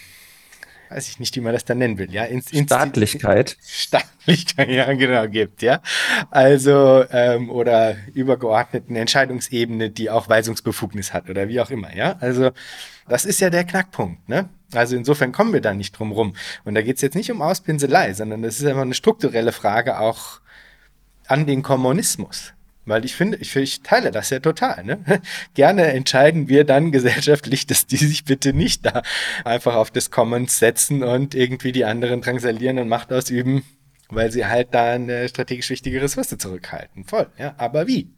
weiß 0.90 1.08
ich 1.10 1.20
nicht, 1.20 1.36
wie 1.36 1.42
man 1.42 1.54
das 1.54 1.66
dann 1.66 1.78
nennen 1.78 1.98
will, 1.98 2.12
ja, 2.12 2.26
Inst 2.26 2.56
Staatlichkeit. 2.56 3.58
Staatlichkeit, 3.62 4.70
ja, 4.70 4.92
genau, 4.94 5.28
gibt, 5.28 5.62
ja. 5.62 5.82
Also, 6.32 7.06
ähm, 7.12 7.50
oder 7.50 7.96
übergeordneten 8.14 8.96
Entscheidungsebene, 8.96 9.90
die 9.90 10.10
auch 10.10 10.30
Weisungsbefugnis 10.30 11.14
hat 11.14 11.30
oder 11.30 11.48
wie 11.48 11.60
auch 11.60 11.70
immer, 11.70 11.96
ja. 11.96 12.18
Also, 12.20 12.52
das 13.08 13.26
ist 13.26 13.40
ja 13.40 13.50
der 13.50 13.64
Knackpunkt, 13.64 14.28
ne? 14.28 14.50
Also 14.74 14.96
insofern 14.96 15.32
kommen 15.32 15.54
wir 15.54 15.62
da 15.62 15.74
nicht 15.74 15.98
drum 15.98 16.12
rum. 16.12 16.36
Und 16.64 16.76
da 16.76 16.82
geht 16.82 16.96
es 16.96 17.02
jetzt 17.02 17.16
nicht 17.16 17.32
um 17.32 17.42
Auspinselei, 17.42 18.14
sondern 18.14 18.42
das 18.42 18.58
ist 18.58 18.64
immer 18.64 18.82
eine 18.82 18.96
strukturelle 18.96 19.52
Frage 19.52 20.00
auch 20.00 20.42
an 21.28 21.46
den 21.46 21.62
Kommunismus. 21.62 22.55
Weil 22.86 23.04
ich 23.04 23.16
finde, 23.16 23.38
ich, 23.38 23.56
ich 23.56 23.82
teile 23.82 24.12
das 24.12 24.30
ja 24.30 24.40
total. 24.40 24.84
Ne? 24.84 25.00
Gerne 25.56 25.86
entscheiden 25.88 26.50
wir 26.50 26.64
dann 26.64 26.92
gesellschaftlich, 26.92 27.66
dass 27.66 27.88
die 27.88 27.98
sich 27.98 28.26
bitte 28.26 28.54
nicht 28.54 28.86
da 28.86 29.02
einfach 29.44 29.76
auf 29.76 29.92
das 29.92 30.12
Commons 30.12 30.60
setzen 30.60 31.04
und 31.04 31.34
irgendwie 31.34 31.72
die 31.72 31.86
anderen 31.86 32.22
drangsalieren 32.22 32.78
und 32.78 32.88
Macht 32.88 33.12
ausüben, 33.12 33.64
weil 34.10 34.32
sie 34.32 34.46
halt 34.46 34.74
da 34.74 34.94
eine 34.94 35.28
strategisch 35.28 35.70
wichtige 35.70 36.02
Ressource 36.02 36.36
zurückhalten. 36.38 37.06
Voll, 37.06 37.28
ja. 37.40 37.56
Aber 37.58 37.88
wie? 37.88 38.14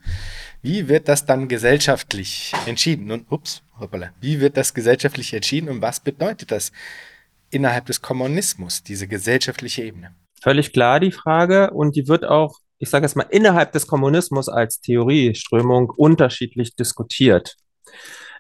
Wie 0.62 0.90
wird 0.90 1.08
das 1.08 1.26
dann 1.26 1.48
gesellschaftlich 1.48 2.54
entschieden? 2.66 3.12
Und 3.12 3.32
ups, 3.32 3.64
hoppala, 3.80 4.12
wie 4.20 4.42
wird 4.42 4.58
das 4.58 4.74
gesellschaftlich 4.74 5.34
entschieden 5.34 5.70
und 5.70 5.82
was 5.82 6.02
bedeutet 6.02 6.52
das 6.52 6.72
innerhalb 7.50 7.86
des 7.86 8.02
Kommunismus, 8.02 8.84
diese 8.84 9.08
gesellschaftliche 9.08 9.84
Ebene? 9.84 10.14
Völlig 10.42 10.74
klar 10.74 11.00
die 11.00 11.12
Frage 11.12 11.72
und 11.72 11.96
die 11.96 12.08
wird 12.08 12.26
auch, 12.26 12.60
ich 12.80 12.90
sage 12.90 13.06
es 13.06 13.16
mal, 13.16 13.28
innerhalb 13.30 13.72
des 13.72 13.88
Kommunismus 13.88 14.50
als 14.50 14.82
Theorieströmung 14.82 15.90
unterschiedlich 15.90 16.76
diskutiert. 16.76 17.56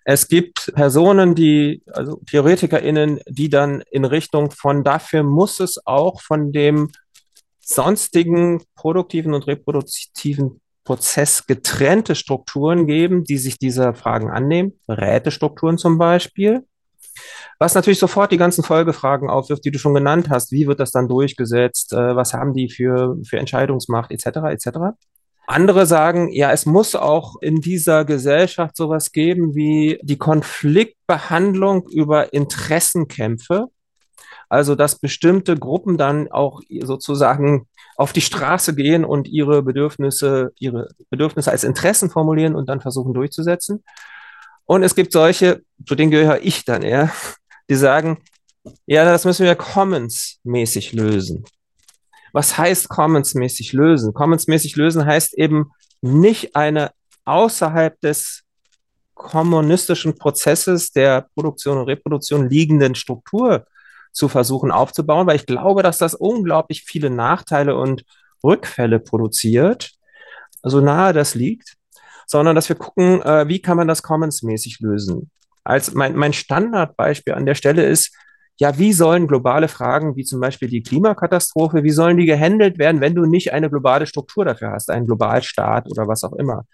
Es 0.05 0.27
gibt 0.29 0.71
Personen, 0.73 1.35
die, 1.35 1.83
also 1.87 2.21
TheoretikerInnen, 2.29 3.19
die 3.27 3.49
dann 3.49 3.81
in 3.91 4.05
Richtung 4.05 4.51
von 4.51 4.83
dafür 4.83 5.23
muss 5.23 5.59
es 5.59 5.85
auch 5.85 6.21
von 6.21 6.53
dem 6.53 6.91
sonstigen 7.59 8.63
produktiven 8.75 9.33
und 9.33 9.47
reproduktiven 9.47 10.61
Prozess 10.85 11.45
getrennte 11.45 12.15
Strukturen 12.15 12.87
geben, 12.87 13.25
die 13.25 13.37
sich 13.37 13.59
dieser 13.59 13.93
Fragen 13.93 14.29
annehmen, 14.29 14.79
Rätestrukturen 14.87 15.77
zum 15.77 15.97
Beispiel. 15.97 16.65
Was 17.59 17.73
natürlich 17.73 17.99
sofort 17.99 18.31
die 18.31 18.37
ganzen 18.37 18.63
Folgefragen 18.63 19.29
aufwirft, 19.29 19.65
die 19.65 19.71
du 19.71 19.79
schon 19.79 19.93
genannt 19.93 20.29
hast. 20.29 20.51
Wie 20.51 20.67
wird 20.67 20.79
das 20.79 20.91
dann 20.91 21.07
durchgesetzt? 21.07 21.93
Äh, 21.93 22.15
was 22.15 22.33
haben 22.33 22.53
die 22.53 22.69
für, 22.69 23.17
für 23.27 23.37
Entscheidungsmacht 23.37 24.11
etc. 24.11 24.37
etc. 24.49 24.77
Andere 25.47 25.85
sagen, 25.85 26.29
ja, 26.31 26.51
es 26.51 26.65
muss 26.65 26.93
auch 26.93 27.41
in 27.41 27.61
dieser 27.61 28.03
Gesellschaft 28.03 28.75
sowas 28.75 29.13
geben 29.13 29.55
wie 29.55 29.97
die 30.03 30.17
Konfliktbehandlung 30.17 31.87
über 31.87 32.33
Interessenkämpfe. 32.33 33.67
Also, 34.49 34.75
dass 34.75 34.99
bestimmte 34.99 35.57
Gruppen 35.57 35.97
dann 35.97 36.31
auch 36.31 36.61
sozusagen 36.83 37.67
auf 37.95 38.13
die 38.13 38.21
Straße 38.21 38.75
gehen 38.75 39.03
und 39.03 39.27
ihre 39.27 39.63
Bedürfnisse, 39.63 40.51
ihre 40.59 40.89
Bedürfnisse 41.09 41.51
als 41.51 41.63
Interessen 41.63 42.09
formulieren 42.09 42.55
und 42.55 42.69
dann 42.69 42.81
versuchen 42.81 43.13
durchzusetzen. 43.13 43.83
Und 44.67 44.83
es 44.83 44.95
gibt 44.95 45.13
solche, 45.13 45.63
zu 45.85 45.95
denen 45.95 46.11
gehöre 46.11 46.41
ich 46.43 46.65
dann 46.65 46.83
eher, 46.83 47.11
die 47.69 47.75
sagen, 47.75 48.19
ja, 48.85 49.05
das 49.05 49.23
müssen 49.25 49.45
wir 49.45 49.55
Commons-mäßig 49.55 50.93
lösen. 50.93 51.45
Was 52.33 52.57
heißt 52.57 52.89
Commons-mäßig 52.89 53.73
lösen? 53.73 54.13
Commons-mäßig 54.13 54.75
lösen 54.75 55.05
heißt 55.05 55.37
eben 55.37 55.71
nicht 56.01 56.55
eine 56.55 56.91
außerhalb 57.23 57.99
des 58.01 58.43
kommunistischen 59.13 60.17
Prozesses 60.17 60.91
der 60.91 61.27
Produktion 61.33 61.77
und 61.77 61.85
Reproduktion 61.85 62.49
liegenden 62.49 62.93
Struktur 62.93 63.65
zu 64.11 64.27
versuchen 64.27 64.71
aufzubauen, 64.71 65.27
weil 65.27 65.37
ich 65.37 65.45
glaube, 65.45 65.81
dass 65.81 65.97
das 65.97 66.13
unglaublich 66.13 66.83
viele 66.83 67.09
Nachteile 67.09 67.77
und 67.77 68.03
Rückfälle 68.43 68.99
produziert, 68.99 69.91
so 70.61 70.81
nahe 70.81 71.13
das 71.13 71.35
liegt, 71.35 71.76
sondern 72.27 72.55
dass 72.55 72.69
wir 72.69 72.75
gucken, 72.75 73.21
äh, 73.23 73.47
wie 73.47 73.61
kann 73.61 73.77
man 73.77 73.87
das 73.87 74.03
commons-mäßig 74.03 74.79
lösen. 74.81 75.31
Als 75.63 75.93
mein, 75.93 76.15
mein 76.15 76.33
Standardbeispiel 76.33 77.33
an 77.33 77.45
der 77.45 77.55
Stelle 77.55 77.85
ist, 77.85 78.15
ja, 78.59 78.77
wie 78.77 78.91
sollen 78.91 79.27
globale 79.27 79.67
Fragen 79.67 80.15
wie 80.15 80.23
zum 80.23 80.39
Beispiel 80.39 80.67
die 80.67 80.81
Klimakatastrophe, 80.81 81.83
wie 81.83 81.91
sollen 81.91 82.17
die 82.17 82.25
gehandelt 82.25 82.77
werden, 82.77 83.01
wenn 83.01 83.15
du 83.15 83.25
nicht 83.25 83.53
eine 83.53 83.69
globale 83.69 84.07
Struktur 84.07 84.45
dafür 84.45 84.71
hast, 84.71 84.89
einen 84.89 85.05
Globalstaat 85.05 85.89
oder 85.89 86.07
was 86.07 86.23
auch 86.23 86.33
immer? 86.33 86.65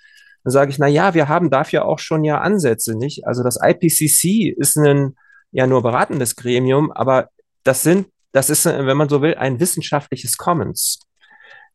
Dann 0.44 0.52
sage 0.52 0.72
ich, 0.72 0.80
na 0.80 0.88
ja, 0.88 1.14
wir 1.14 1.28
haben 1.28 1.50
dafür 1.50 1.86
auch 1.86 2.00
schon 2.00 2.24
ja 2.24 2.40
Ansätze, 2.40 2.98
nicht? 2.98 3.28
Also 3.28 3.44
das 3.44 3.60
IPCC 3.62 4.56
ist 4.58 4.78
ein 4.78 5.16
ja 5.52 5.68
nur 5.68 5.84
beratendes 5.84 6.36
Gremium, 6.36 6.92
aber 6.92 7.30
das 7.64 7.84
sind, 7.84 8.08
das 8.32 8.50
ist, 8.50 8.66
wenn 8.66 8.98
man 8.98 9.10
so 9.10 9.22
will, 9.22 9.36
ein 9.36 9.60
wissenschaftliches 9.60 10.38
Commons. 10.38 11.00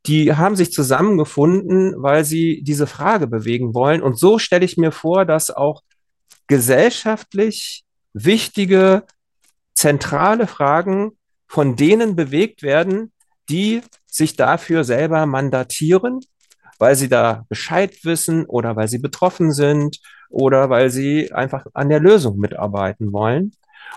Die 0.07 0.35
haben 0.35 0.57
sich 0.57 0.73
zusammengefunden, 0.73 1.95
weil 1.97 2.25
sie 2.25 2.63
diese 2.63 2.87
Frage 2.87 3.27
bewegen 3.27 3.75
wollen. 3.75 4.03
Und 4.03 4.19
so 4.19 4.39
stelle 4.39 4.65
ich 4.65 4.77
mir 4.77 4.93
vor, 4.93 5.25
dass 5.25 5.51
auch 5.51 5.83
gesellschaftlich 6.47 7.85
wichtige, 8.13 9.05
zentrale 9.75 10.47
Fragen 10.47 11.13
von 11.47 11.77
denen 11.77 12.17
bewegt 12.17 12.63
werden, 12.63 13.13
die 13.49 13.83
sich 14.07 14.35
dafür 14.35 14.83
selber 14.85 15.25
mandatieren, 15.27 16.21
weil 16.79 16.97
sie 16.97 17.09
da 17.09 17.45
Bescheid 17.49 18.05
wissen 18.05 18.45
oder 18.47 18.77
weil 18.77 18.89
sie 18.89 18.99
betroffen 18.99 19.53
sind 19.53 20.01
oder 20.31 20.69
weil 20.69 20.91
sie 20.91 21.33
einfach 21.33 21.67
an 21.75 21.89
der 21.89 22.01
Lösung 22.01 22.39
mitarbeiten 22.39 23.13
wollen 23.13 23.53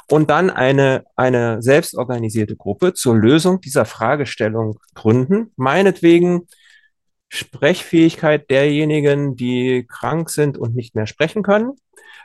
und 0.10 0.30
dann 0.30 0.49
eine, 0.49 1.06
eine 1.15 1.62
selbstorganisierte 1.62 2.56
Gruppe 2.56 2.93
zur 2.93 3.15
Lösung 3.15 3.62
dieser 3.62 3.86
Fragestellung 3.86 4.80
gründen. 4.93 5.51
Meinetwegen 5.56 6.47
Sprechfähigkeit 7.30 8.49
derjenigen, 8.49 9.38
die 9.38 9.88
krank 9.88 10.30
sind 10.30 10.58
und 10.58 10.75
nicht 10.75 10.95
mehr 10.95 11.08
sprechen 11.08 11.43
können. 11.43 11.71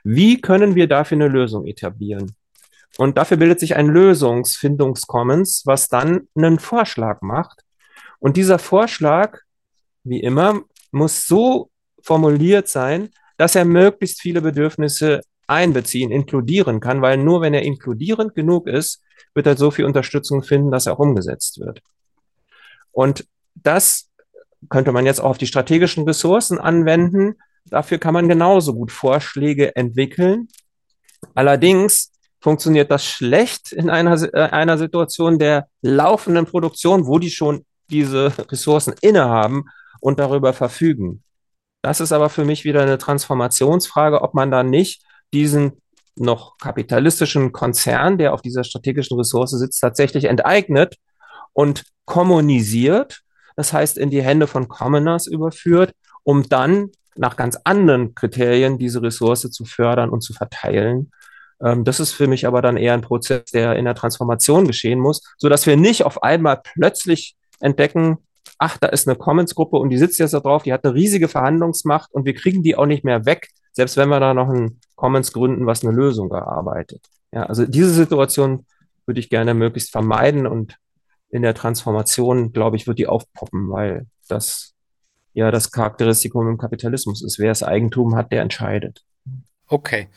Wie 0.02 0.40
können 0.40 0.74
wir 0.74 0.88
dafür 0.88 1.16
eine 1.16 1.28
Lösung 1.28 1.64
etablieren? 1.66 2.34
Und 2.98 3.18
dafür 3.18 3.36
bildet 3.36 3.60
sich 3.60 3.76
ein 3.76 3.86
Lösungsfindungskommens, 3.86 5.62
was 5.64 5.88
dann 5.88 6.28
einen 6.34 6.58
Vorschlag 6.58 7.22
macht. 7.22 7.62
Und 8.18 8.36
dieser 8.36 8.58
Vorschlag, 8.58 9.38
wie 10.02 10.20
immer, 10.20 10.62
muss 10.90 11.26
so 11.26 11.70
formuliert 12.02 12.68
sein, 12.68 13.10
dass 13.36 13.54
er 13.54 13.64
möglichst 13.64 14.20
viele 14.20 14.40
Bedürfnisse 14.40 15.20
einbeziehen, 15.46 16.10
inkludieren 16.10 16.80
kann, 16.80 17.02
weil 17.02 17.16
nur 17.18 17.40
wenn 17.40 17.54
er 17.54 17.62
inkludierend 17.62 18.34
genug 18.34 18.66
ist, 18.66 19.02
wird 19.34 19.46
er 19.46 19.56
so 19.56 19.70
viel 19.70 19.84
Unterstützung 19.84 20.42
finden, 20.42 20.70
dass 20.70 20.86
er 20.86 20.94
auch 20.94 20.98
umgesetzt 20.98 21.60
wird. 21.60 21.82
Und 22.92 23.26
das 23.54 24.08
könnte 24.68 24.92
man 24.92 25.06
jetzt 25.06 25.20
auch 25.20 25.30
auf 25.30 25.38
die 25.38 25.46
strategischen 25.46 26.04
Ressourcen 26.04 26.58
anwenden. 26.58 27.36
Dafür 27.66 27.98
kann 27.98 28.14
man 28.14 28.28
genauso 28.28 28.74
gut 28.74 28.90
Vorschläge 28.90 29.76
entwickeln. 29.76 30.48
Allerdings 31.34 32.12
funktioniert 32.40 32.90
das 32.90 33.04
schlecht 33.04 33.72
in 33.72 33.90
einer, 33.90 34.22
äh, 34.34 34.50
einer 34.50 34.78
Situation 34.78 35.38
der 35.38 35.68
laufenden 35.82 36.46
Produktion, 36.46 37.06
wo 37.06 37.18
die 37.18 37.30
schon 37.30 37.64
diese 37.90 38.32
Ressourcen 38.50 38.94
innehaben 39.00 39.64
und 40.00 40.18
darüber 40.18 40.52
verfügen. 40.52 41.22
Das 41.82 42.00
ist 42.00 42.12
aber 42.12 42.30
für 42.30 42.44
mich 42.44 42.64
wieder 42.64 42.82
eine 42.82 42.98
Transformationsfrage, 42.98 44.22
ob 44.22 44.34
man 44.34 44.50
da 44.50 44.62
nicht 44.62 45.02
diesen 45.32 45.80
noch 46.16 46.56
kapitalistischen 46.58 47.52
Konzern, 47.52 48.18
der 48.18 48.32
auf 48.32 48.42
dieser 48.42 48.64
strategischen 48.64 49.18
Ressource 49.18 49.50
sitzt, 49.50 49.80
tatsächlich 49.80 50.24
enteignet 50.24 50.96
und 51.52 51.84
kommunisiert, 52.04 53.20
das 53.56 53.72
heißt 53.72 53.98
in 53.98 54.10
die 54.10 54.22
Hände 54.22 54.46
von 54.46 54.68
Commoners 54.68 55.26
überführt, 55.26 55.92
um 56.24 56.48
dann 56.48 56.90
nach 57.16 57.36
ganz 57.36 57.58
anderen 57.64 58.14
Kriterien 58.14 58.78
diese 58.78 59.02
Ressource 59.02 59.50
zu 59.50 59.64
fördern 59.64 60.10
und 60.10 60.22
zu 60.22 60.32
verteilen. 60.32 61.10
Ähm, 61.62 61.84
das 61.84 62.00
ist 62.00 62.12
für 62.12 62.26
mich 62.26 62.46
aber 62.46 62.62
dann 62.62 62.76
eher 62.76 62.94
ein 62.94 63.02
Prozess, 63.02 63.44
der 63.46 63.76
in 63.76 63.84
der 63.84 63.94
Transformation 63.94 64.66
geschehen 64.66 65.00
muss, 65.00 65.22
so 65.38 65.48
dass 65.48 65.66
wir 65.66 65.76
nicht 65.76 66.04
auf 66.04 66.22
einmal 66.22 66.60
plötzlich 66.62 67.36
entdecken, 67.60 68.18
ach, 68.58 68.78
da 68.78 68.88
ist 68.88 69.08
eine 69.08 69.16
Commons-Gruppe 69.16 69.76
und 69.76 69.90
die 69.90 69.98
sitzt 69.98 70.18
jetzt 70.18 70.34
da 70.34 70.40
drauf, 70.40 70.62
die 70.62 70.72
hat 70.72 70.84
eine 70.84 70.94
riesige 70.94 71.28
Verhandlungsmacht 71.28 72.12
und 72.12 72.24
wir 72.24 72.34
kriegen 72.34 72.62
die 72.62 72.76
auch 72.76 72.86
nicht 72.86 73.04
mehr 73.04 73.24
weg, 73.26 73.48
selbst 73.72 73.96
wenn 73.96 74.08
wir 74.08 74.20
da 74.20 74.34
noch 74.34 74.48
ein 74.48 74.80
Commons 74.96 75.32
gründen, 75.32 75.66
was 75.66 75.84
eine 75.84 75.94
Lösung 75.94 76.30
erarbeitet. 76.32 77.06
Ja, 77.32 77.44
also 77.44 77.66
diese 77.66 77.90
Situation 77.90 78.66
würde 79.04 79.20
ich 79.20 79.30
gerne 79.30 79.54
möglichst 79.54 79.92
vermeiden 79.92 80.46
und 80.46 80.78
in 81.28 81.42
der 81.42 81.54
Transformation, 81.54 82.52
glaube 82.52 82.76
ich, 82.76 82.86
wird 82.86 82.98
die 82.98 83.06
aufpoppen, 83.06 83.70
weil 83.70 84.06
das 84.28 84.74
ja 85.32 85.50
das 85.50 85.70
Charakteristikum 85.70 86.48
im 86.48 86.58
Kapitalismus 86.58 87.22
ist. 87.22 87.38
Wer 87.38 87.48
das 87.48 87.62
Eigentum 87.62 88.16
hat, 88.16 88.32
der 88.32 88.42
entscheidet. 88.42 89.04
Okay. 89.68 90.08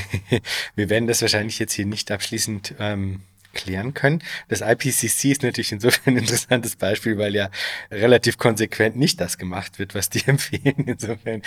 Wir 0.74 0.88
werden 0.88 1.06
das 1.06 1.20
wahrscheinlich 1.20 1.58
jetzt 1.58 1.72
hier 1.72 1.86
nicht 1.86 2.10
abschließend 2.10 2.76
ähm, 2.78 3.22
klären 3.54 3.94
können. 3.94 4.22
Das 4.48 4.60
IPCC 4.60 5.30
ist 5.30 5.42
natürlich 5.42 5.72
insofern 5.72 6.14
ein 6.14 6.18
interessantes 6.18 6.76
Beispiel, 6.76 7.18
weil 7.18 7.34
ja 7.34 7.50
relativ 7.90 8.38
konsequent 8.38 8.96
nicht 8.96 9.20
das 9.20 9.38
gemacht 9.38 9.78
wird, 9.78 9.94
was 9.94 10.10
die 10.10 10.22
empfehlen. 10.26 10.84
Insofern 10.86 11.42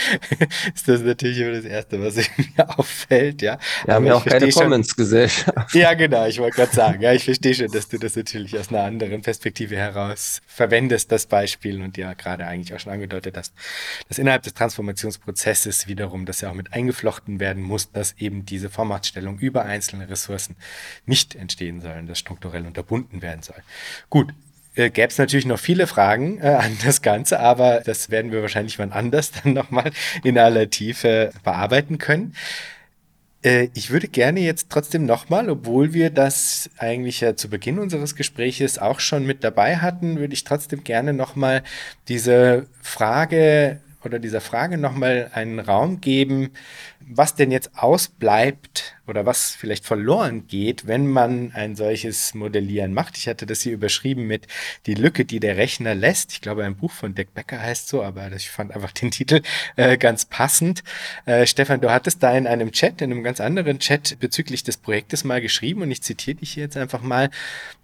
ist 0.74 0.88
das 0.88 1.02
natürlich 1.02 1.40
immer 1.40 1.52
das 1.52 1.66
Erste, 1.66 2.02
was 2.02 2.16
mir 2.38 2.80
auffällt. 2.80 3.42
Ja, 3.42 3.60
Wir 3.86 3.94
haben 3.94 4.06
ja 4.06 4.16
auch 4.16 4.26
keine 4.26 4.50
Commons-Gesellschaft. 4.50 5.76
Ja, 5.76 5.94
genau. 5.94 6.26
Ich 6.28 6.40
wollte 6.40 6.56
gerade 6.58 6.74
sagen, 6.74 7.02
ja, 7.02 7.14
ich 7.14 7.26
verstehe 7.26 7.54
schon, 7.54 7.72
dass 7.72 7.88
du 7.90 7.98
das 7.98 8.16
natürlich 8.16 8.58
aus 8.58 8.70
einer 8.70 8.84
anderen 8.84 9.22
Perspektive 9.22 9.76
heraus 9.76 10.42
verwendest, 10.48 11.12
das 11.12 11.26
Beispiel 11.26 11.82
und 11.82 11.98
ja 11.98 12.14
gerade 12.14 12.46
eigentlich 12.46 12.74
auch 12.74 12.80
schon 12.80 12.94
angedeutet 12.94 13.38
hast, 13.38 13.54
dass 14.08 14.18
innerhalb 14.18 14.44
des 14.44 14.54
Transformationsprozesses 14.54 15.88
wiederum 15.88 16.26
das 16.26 16.42
ja 16.42 16.50
auch 16.50 16.54
mit 16.54 16.74
eingeflochten 16.74 17.40
werden 17.40 17.64
muss, 17.64 17.92
dass 17.92 18.14
eben 18.18 18.46
diese 18.46 18.70
Vormachtstellung 18.70 19.40
über 19.40 19.66
einzelne 19.66 20.10
Ressourcen 20.10 20.56
nicht 21.06 21.36
entstehen 21.36 21.82
soll 21.82 21.97
sollen, 21.98 22.08
das 22.08 22.20
strukturell 22.20 22.66
unterbunden 22.66 23.22
werden 23.22 23.42
soll. 23.42 23.58
Gut, 24.10 24.34
äh, 24.76 24.90
gäbe 24.90 25.08
es 25.08 25.18
natürlich 25.18 25.46
noch 25.46 25.60
viele 25.60 25.88
Fragen 25.88 26.40
äh, 26.40 26.48
an 26.48 26.78
das 26.86 27.02
Ganze, 27.02 27.40
aber 27.40 27.82
das 27.82 28.10
werden 28.10 28.32
wir 28.32 28.42
wahrscheinlich 28.42 28.78
wann 28.80 28.92
anders 28.92 29.32
dann 29.44 29.54
nochmal 29.54 29.92
in 30.24 30.38
aller 30.38 30.70
Tiefe 30.70 31.32
bearbeiten 31.44 31.98
können. 31.98 32.36
Äh, 33.44 33.70
ich 33.74 33.90
würde 33.90 34.08
gerne 34.08 34.42
jetzt 34.42 34.70
trotzdem 34.70 35.06
nochmal, 35.06 35.50
obwohl 35.50 35.94
wir 35.94 36.12
das 36.12 36.70
eigentlich 36.78 37.22
ja 37.22 37.36
zu 37.36 37.50
Beginn 37.50 37.80
unseres 37.80 38.16
Gespräches 38.16 38.78
auch 38.78 39.00
schon 39.00 39.26
mit 39.26 39.44
dabei 39.44 39.78
hatten, 39.78 40.20
würde 40.20 40.34
ich 40.34 40.44
trotzdem 40.44 40.84
gerne 40.84 41.14
nochmal 41.14 41.64
diese 42.08 42.68
Frage 42.82 43.80
oder 44.04 44.20
dieser 44.20 44.42
Frage 44.42 44.78
nochmal 44.78 45.32
einen 45.34 45.60
Raum 45.60 46.02
geben, 46.02 46.52
was 47.10 47.36
denn 47.36 47.52
jetzt 47.52 47.72
ausbleibt 47.78 48.98
oder 49.08 49.26
was 49.26 49.52
vielleicht 49.52 49.86
verloren 49.86 50.48
geht, 50.48 50.88
wenn 50.88 51.08
man 51.08 51.54
ein 51.54 51.76
solches 51.76 52.34
Modellieren 52.34 52.94
macht. 52.94 53.18
Ich 53.18 53.28
hatte 53.28 53.46
das 53.46 53.62
hier 53.62 53.74
überschrieben 53.74 54.28
mit 54.28 54.48
die 54.86 54.94
Lücke, 54.94 55.24
die 55.24 55.40
der 55.40 55.56
Rechner 55.56 55.96
lässt. 55.96 56.34
Ich 56.34 56.42
glaube, 56.42 56.66
ein 56.66 56.76
Buch 56.76 56.92
von 56.92 57.16
Dick 57.16 57.34
Becker 57.34 57.62
heißt 57.62 57.88
so, 57.88 58.04
aber 58.04 58.32
ich 58.34 58.50
fand 58.50 58.76
einfach 58.76 58.92
den 58.92 59.12
Titel 59.18 59.42
äh, 59.78 59.98
ganz 59.98 60.26
passend. 60.26 60.84
Äh, 61.26 61.48
Stefan, 61.48 61.80
du 61.80 61.92
hattest 61.92 62.22
da 62.22 62.36
in 62.38 62.46
einem 62.46 62.72
Chat, 62.72 63.02
in 63.02 63.12
einem 63.12 63.24
ganz 63.24 63.40
anderen 63.40 63.80
Chat 63.80 64.20
bezüglich 64.20 64.64
des 64.64 64.76
Projektes 64.78 65.24
mal 65.24 65.42
geschrieben 65.42 65.82
und 65.84 65.92
ich 65.92 66.04
zitiere 66.04 66.38
dich 66.38 66.58
jetzt 66.58 66.76
einfach 66.76 67.02
mal. 67.02 67.30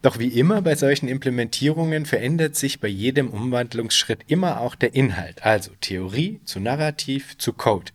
Doch 0.01 0.19
wie 0.19 0.27
immer 0.27 0.61
bei 0.61 0.75
solchen 0.75 1.07
Implementierungen 1.07 2.05
verändert 2.05 2.57
sich 2.57 2.81
bei 2.81 2.89
jedem 2.89 3.29
Umwandlungsschritt 3.29 4.19
immer 4.27 4.59
auch 4.59 4.75
der 4.75 4.93
Inhalt, 4.93 5.45
also 5.45 5.71
Theorie 5.79 6.41
zu 6.43 6.59
Narrativ 6.59 7.37
zu 7.37 7.53
Code. 7.53 7.91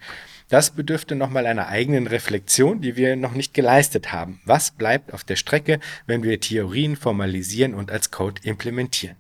Das 0.49 0.71
bedürfte 0.71 1.15
nochmal 1.15 1.47
einer 1.47 1.69
eigenen 1.69 2.07
Reflexion, 2.07 2.81
die 2.81 2.97
wir 2.97 3.17
noch 3.17 3.33
nicht 3.33 3.53
geleistet 3.53 4.13
haben. 4.13 4.41
Was 4.47 4.71
bleibt 4.71 5.13
auf 5.13 5.23
der 5.23 5.37
Strecke, 5.37 5.79
wenn 6.07 6.23
wir 6.23 6.41
Theorien 6.41 6.97
formalisieren 6.97 7.75
und 7.75 7.91
als 7.91 8.11
Code 8.11 8.41
implementieren? 8.45 9.17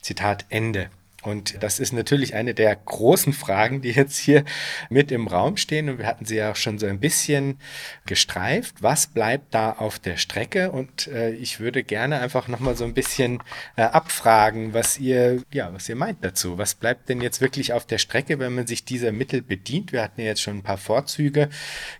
Zitat 0.00 0.46
Ende. 0.48 0.88
Und 1.22 1.62
das 1.62 1.80
ist 1.80 1.92
natürlich 1.92 2.34
eine 2.34 2.54
der 2.54 2.74
großen 2.74 3.32
Fragen, 3.32 3.82
die 3.82 3.90
jetzt 3.90 4.16
hier 4.16 4.44
mit 4.88 5.12
im 5.12 5.28
Raum 5.28 5.56
stehen. 5.56 5.90
Und 5.90 5.98
wir 5.98 6.06
hatten 6.06 6.24
sie 6.24 6.36
ja 6.36 6.52
auch 6.52 6.56
schon 6.56 6.78
so 6.78 6.86
ein 6.86 6.98
bisschen 6.98 7.58
gestreift. 8.06 8.82
Was 8.82 9.06
bleibt 9.06 9.54
da 9.54 9.72
auf 9.72 9.98
der 9.98 10.16
Strecke? 10.16 10.70
Und 10.70 11.08
äh, 11.08 11.30
ich 11.32 11.60
würde 11.60 11.84
gerne 11.84 12.20
einfach 12.20 12.48
nochmal 12.48 12.74
so 12.74 12.84
ein 12.84 12.94
bisschen 12.94 13.42
äh, 13.76 13.82
abfragen, 13.82 14.72
was 14.72 14.98
ihr, 14.98 15.42
ja, 15.52 15.72
was 15.74 15.88
ihr 15.88 15.96
meint 15.96 16.24
dazu. 16.24 16.56
Was 16.56 16.74
bleibt 16.74 17.08
denn 17.08 17.20
jetzt 17.20 17.42
wirklich 17.42 17.74
auf 17.74 17.86
der 17.86 17.98
Strecke, 17.98 18.38
wenn 18.38 18.54
man 18.54 18.66
sich 18.66 18.84
dieser 18.84 19.12
Mittel 19.12 19.42
bedient? 19.42 19.92
Wir 19.92 20.02
hatten 20.02 20.22
ja 20.22 20.28
jetzt 20.28 20.42
schon 20.42 20.58
ein 20.58 20.62
paar 20.62 20.78
Vorzüge 20.78 21.50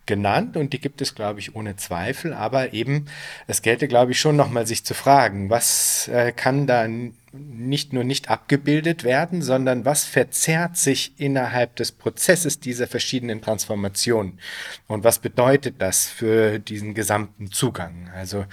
genannt 0.06 0.56
und 0.56 0.72
die 0.72 0.80
gibt 0.80 1.02
es, 1.02 1.14
glaube 1.14 1.40
ich, 1.40 1.54
ohne 1.54 1.76
Zweifel. 1.76 2.32
Aber 2.32 2.72
eben, 2.72 3.06
es 3.46 3.60
gelte, 3.60 3.86
glaube 3.86 4.12
ich, 4.12 4.20
schon 4.20 4.36
nochmal 4.36 4.66
sich 4.66 4.84
zu 4.84 4.94
fragen, 4.94 5.50
was 5.50 6.08
äh, 6.08 6.32
kann 6.32 6.66
da 6.66 6.88
nicht 7.32 7.92
nur 7.92 8.02
nicht 8.02 8.28
abgebildet 8.28 9.04
werden, 9.04 9.40
sondern 9.40 9.84
was 9.84 10.04
verzerrt 10.04 10.76
sich 10.76 11.14
innerhalb 11.16 11.76
des 11.76 11.92
Prozesses 11.92 12.58
dieser 12.58 12.88
verschiedenen 12.88 13.40
Transformationen 13.40 14.40
und 14.88 15.04
was 15.04 15.20
bedeutet 15.20 15.76
das 15.78 16.08
für 16.08 16.58
diesen 16.58 16.94
gesamten 16.94 17.52
Zugang? 17.52 18.10
Also 18.14 18.46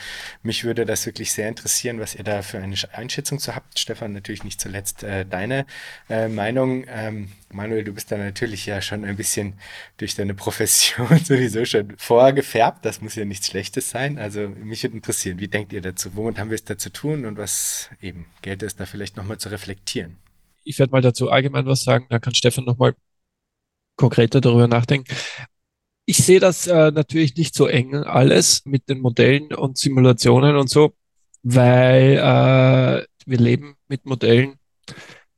mich 0.44 0.64
würde 0.64 0.86
das 0.86 1.06
wirklich 1.08 1.32
sehr 1.32 1.48
interessieren, 1.48 2.00
was 2.00 2.14
ihr 2.14 2.24
da 2.24 2.44
für 2.44 2.60
eine 2.60 2.76
Einschätzung 2.94 3.40
zu 3.40 3.56
habt. 3.56 3.80
Stefan, 3.80 4.14
natürlich 4.14 4.44
nicht 4.44 4.62
zuletzt 4.62 5.04
äh, 5.04 5.26
deine 5.26 5.66
äh, 6.10 6.28
Meinung. 6.28 6.86
Ähm, 6.88 7.30
Manuel, 7.50 7.84
du 7.84 7.94
bist 7.94 8.12
da 8.12 8.18
natürlich 8.18 8.66
ja 8.66 8.82
schon 8.82 9.06
ein 9.06 9.16
bisschen 9.16 9.54
durch 9.98 10.16
deine 10.16 10.34
Profession 10.34 11.18
sowieso 11.24 11.66
schon 11.66 11.96
vorgefärbt. 11.98 12.86
Das 12.86 13.02
muss 13.02 13.16
ja 13.16 13.26
nichts 13.26 13.48
Schlechtes 13.48 13.90
sein. 13.90 14.20
Also 14.20 14.50
mich 14.50 14.84
würde 14.84 14.98
interessieren, 14.98 15.40
wie 15.40 15.48
denkt 15.48 15.74
ihr 15.74 15.82
dazu? 15.82 16.16
Womit 16.16 16.38
haben 16.38 16.50
wir 16.50 16.56
es 16.56 16.66
da 16.66 16.78
zu 16.78 16.92
tun 16.92 17.26
und 17.26 17.38
was 17.38 17.90
eben 18.02 18.26
gilt 18.42 18.62
es 18.68 18.76
da 18.76 18.86
vielleicht 18.86 19.18
nochmal 19.18 19.38
zu 19.38 19.50
reflektieren? 19.50 20.18
Ich 20.64 20.78
werde 20.80 20.92
mal 20.92 21.02
dazu 21.02 21.30
allgemein 21.30 21.66
was 21.66 21.84
sagen, 21.84 22.08
dann 22.10 22.22
kann 22.22 22.36
Stefan 22.36 22.66
nochmal 22.66 22.96
konkreter 23.96 24.42
darüber 24.42 24.68
nachdenken. 24.68 25.14
Ich 26.06 26.18
sehe 26.18 26.40
das 26.40 26.68
äh, 26.68 26.92
natürlich 26.92 27.36
nicht 27.36 27.56
so 27.56 27.68
eng 27.68 27.96
alles 27.96 28.66
mit 28.66 28.88
den 28.90 29.00
Modellen 29.00 29.54
und 29.54 29.78
Simulationen 29.78 30.56
und 30.56 30.70
so, 30.70 30.94
weil 31.44 32.18
äh, 32.18 33.06
wir 33.26 33.38
leben 33.38 33.76
mit 33.88 34.06
Modellen 34.06 34.60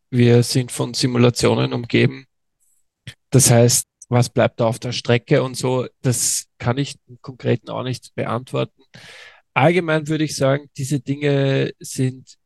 wir 0.10 0.44
sind 0.44 0.72
von 0.72 0.94
Simulationen 0.94 1.74
umgeben. 1.74 2.26
Das 3.30 3.52
heißt, 3.52 3.86
was 4.10 4.30
bleibt 4.30 4.60
da 4.60 4.66
auf 4.66 4.80
der 4.80 4.92
Strecke 4.92 5.44
und 5.44 5.56
so, 5.56 5.88
das 6.02 6.48
kann 6.58 6.78
ich 6.78 6.96
im 7.08 7.22
Konkreten 7.22 7.70
auch 7.70 7.84
nicht 7.84 8.16
beantworten. 8.16 8.82
Allgemein 9.54 10.08
würde 10.08 10.24
ich 10.24 10.36
sagen, 10.36 10.70
diese 10.78 11.00
Dinge 11.00 11.74
sind 11.80 12.38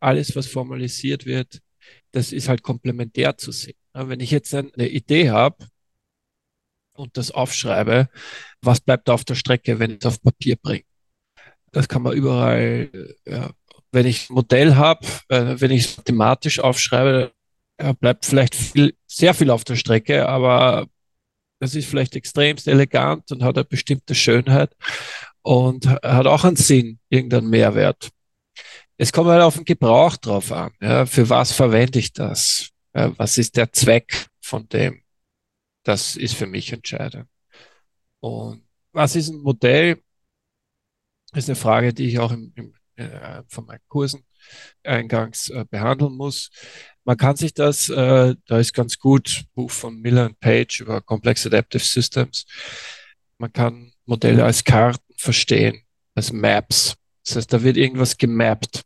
alles, 0.00 0.36
was 0.36 0.46
formalisiert 0.46 1.26
wird, 1.26 1.60
das 2.12 2.32
ist 2.32 2.48
halt 2.48 2.62
komplementär 2.62 3.36
zu 3.36 3.52
sehen. 3.52 3.76
Wenn 3.92 4.20
ich 4.20 4.30
jetzt 4.30 4.54
eine 4.54 4.88
Idee 4.88 5.30
habe 5.30 5.66
und 6.94 7.16
das 7.16 7.30
aufschreibe, 7.30 8.08
was 8.62 8.80
bleibt 8.80 9.10
auf 9.10 9.24
der 9.24 9.34
Strecke, 9.34 9.78
wenn 9.78 9.92
ich 9.92 9.98
es 10.00 10.06
auf 10.06 10.22
Papier 10.22 10.56
bringe? 10.56 10.84
Das 11.72 11.88
kann 11.88 12.02
man 12.02 12.14
überall 12.14 12.90
äh, 12.92 13.30
ja, 13.30 13.50
wenn 13.92 14.06
ich 14.06 14.30
ein 14.30 14.34
Modell 14.34 14.76
habe, 14.76 15.06
äh, 15.28 15.56
wenn 15.58 15.70
ich 15.70 15.86
es 15.86 15.96
mathematisch 15.96 16.60
aufschreibe, 16.60 17.32
bleibt 17.98 18.26
vielleicht 18.26 18.54
viel, 18.54 18.94
sehr 19.06 19.32
viel 19.32 19.50
auf 19.50 19.64
der 19.64 19.76
Strecke, 19.76 20.28
aber 20.28 20.86
das 21.60 21.74
ist 21.74 21.88
vielleicht 21.88 22.14
extremst 22.14 22.68
elegant 22.68 23.32
und 23.32 23.42
hat 23.42 23.56
eine 23.56 23.64
bestimmte 23.64 24.14
Schönheit 24.14 24.76
und 25.42 25.86
hat 25.86 26.26
auch 26.26 26.44
einen 26.44 26.56
Sinn, 26.56 26.98
irgendeinen 27.08 27.48
Mehrwert. 27.48 28.10
Es 29.00 29.12
kommt 29.12 29.30
halt 29.30 29.40
auf 29.40 29.54
den 29.54 29.64
Gebrauch 29.64 30.18
drauf 30.18 30.52
an. 30.52 30.72
Ja, 30.78 31.06
für 31.06 31.26
was 31.30 31.52
verwende 31.52 31.98
ich 31.98 32.12
das? 32.12 32.68
Ja, 32.94 33.16
was 33.18 33.38
ist 33.38 33.56
der 33.56 33.72
Zweck 33.72 34.26
von 34.42 34.68
dem? 34.68 35.02
Das 35.84 36.16
ist 36.16 36.34
für 36.34 36.46
mich 36.46 36.70
entscheidend. 36.70 37.26
Und 38.20 38.62
was 38.92 39.16
ist 39.16 39.30
ein 39.30 39.40
Modell? 39.40 40.02
Das 41.32 41.44
ist 41.44 41.48
eine 41.48 41.56
Frage, 41.56 41.94
die 41.94 42.08
ich 42.10 42.18
auch 42.18 42.30
im, 42.30 42.52
im 42.56 42.74
äh, 42.96 43.42
von 43.48 43.64
meinen 43.64 43.80
Kursen 43.88 44.22
eingangs 44.84 45.48
äh, 45.48 45.64
behandeln 45.64 46.12
muss. 46.12 46.50
Man 47.04 47.16
kann 47.16 47.36
sich 47.36 47.54
das, 47.54 47.88
äh, 47.88 48.34
da 48.44 48.58
ist 48.58 48.74
ganz 48.74 48.98
gut, 48.98 49.44
Buch 49.54 49.70
von 49.70 49.98
Miller 49.98 50.26
und 50.26 50.38
Page 50.40 50.80
über 50.80 51.00
Complex 51.00 51.46
Adaptive 51.46 51.82
Systems. 51.82 52.44
Man 53.38 53.50
kann 53.50 53.94
Modelle 54.04 54.44
als 54.44 54.62
Karten 54.62 55.14
verstehen, 55.16 55.86
als 56.14 56.32
Maps. 56.32 56.96
Das 57.24 57.36
heißt, 57.36 57.50
da 57.50 57.62
wird 57.62 57.78
irgendwas 57.78 58.18
gemappt. 58.18 58.82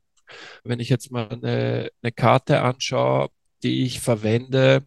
Wenn 0.65 0.81
ich 0.81 0.89
jetzt 0.89 1.11
mal 1.11 1.29
eine, 1.29 1.91
eine 2.03 2.13
Karte 2.13 2.63
anschaue, 2.63 3.31
die 3.63 3.85
ich 3.85 4.01
verwende, 4.01 4.87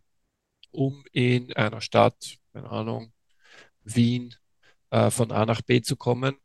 um 0.72 1.04
in 1.12 1.54
einer 1.54 1.82
Stadt, 1.82 2.38
keine 2.54 2.70
Ahnung, 2.70 3.14
Wien, 3.84 4.36
äh, 4.92 5.12
von 5.12 5.32
A 5.32 5.46
nach 5.46 5.62
B 5.62 5.82
zu 5.82 5.96
kommen, 5.96 6.36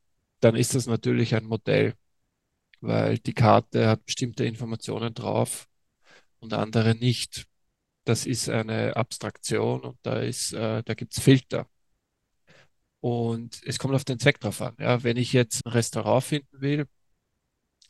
dann 0.41 0.57
ist 0.57 0.75
das 0.75 0.87
natürlich 0.87 1.35
ein 1.35 1.45
Modell, 1.45 1.95
weil 2.81 3.19
die 3.19 3.35
Karte 3.35 3.89
hat 3.89 4.05
bestimmte 4.07 4.45
Informationen 4.45 5.15
drauf 5.15 5.69
und 6.41 6.55
andere 6.55 6.95
nicht. 6.95 7.47
Das 8.05 8.27
ist 8.27 8.49
eine 8.49 8.97
Abstraktion 8.97 9.83
und 9.83 9.99
da 10.03 10.23
äh, 10.23 10.83
da 10.85 10.95
gibt 10.95 11.17
es 11.17 11.23
Filter. 11.23 11.69
Und 13.01 13.61
es 13.67 13.79
kommt 13.79 13.95
auf 13.95 14.05
den 14.05 14.19
Zweck 14.21 14.41
drauf 14.41 14.63
an. 14.63 14.77
Ja, 14.79 15.03
wenn 15.03 15.17
ich 15.17 15.33
jetzt 15.33 15.67
ein 15.67 15.73
Restaurant 15.73 16.23
finden 16.25 16.61
will, 16.61 16.87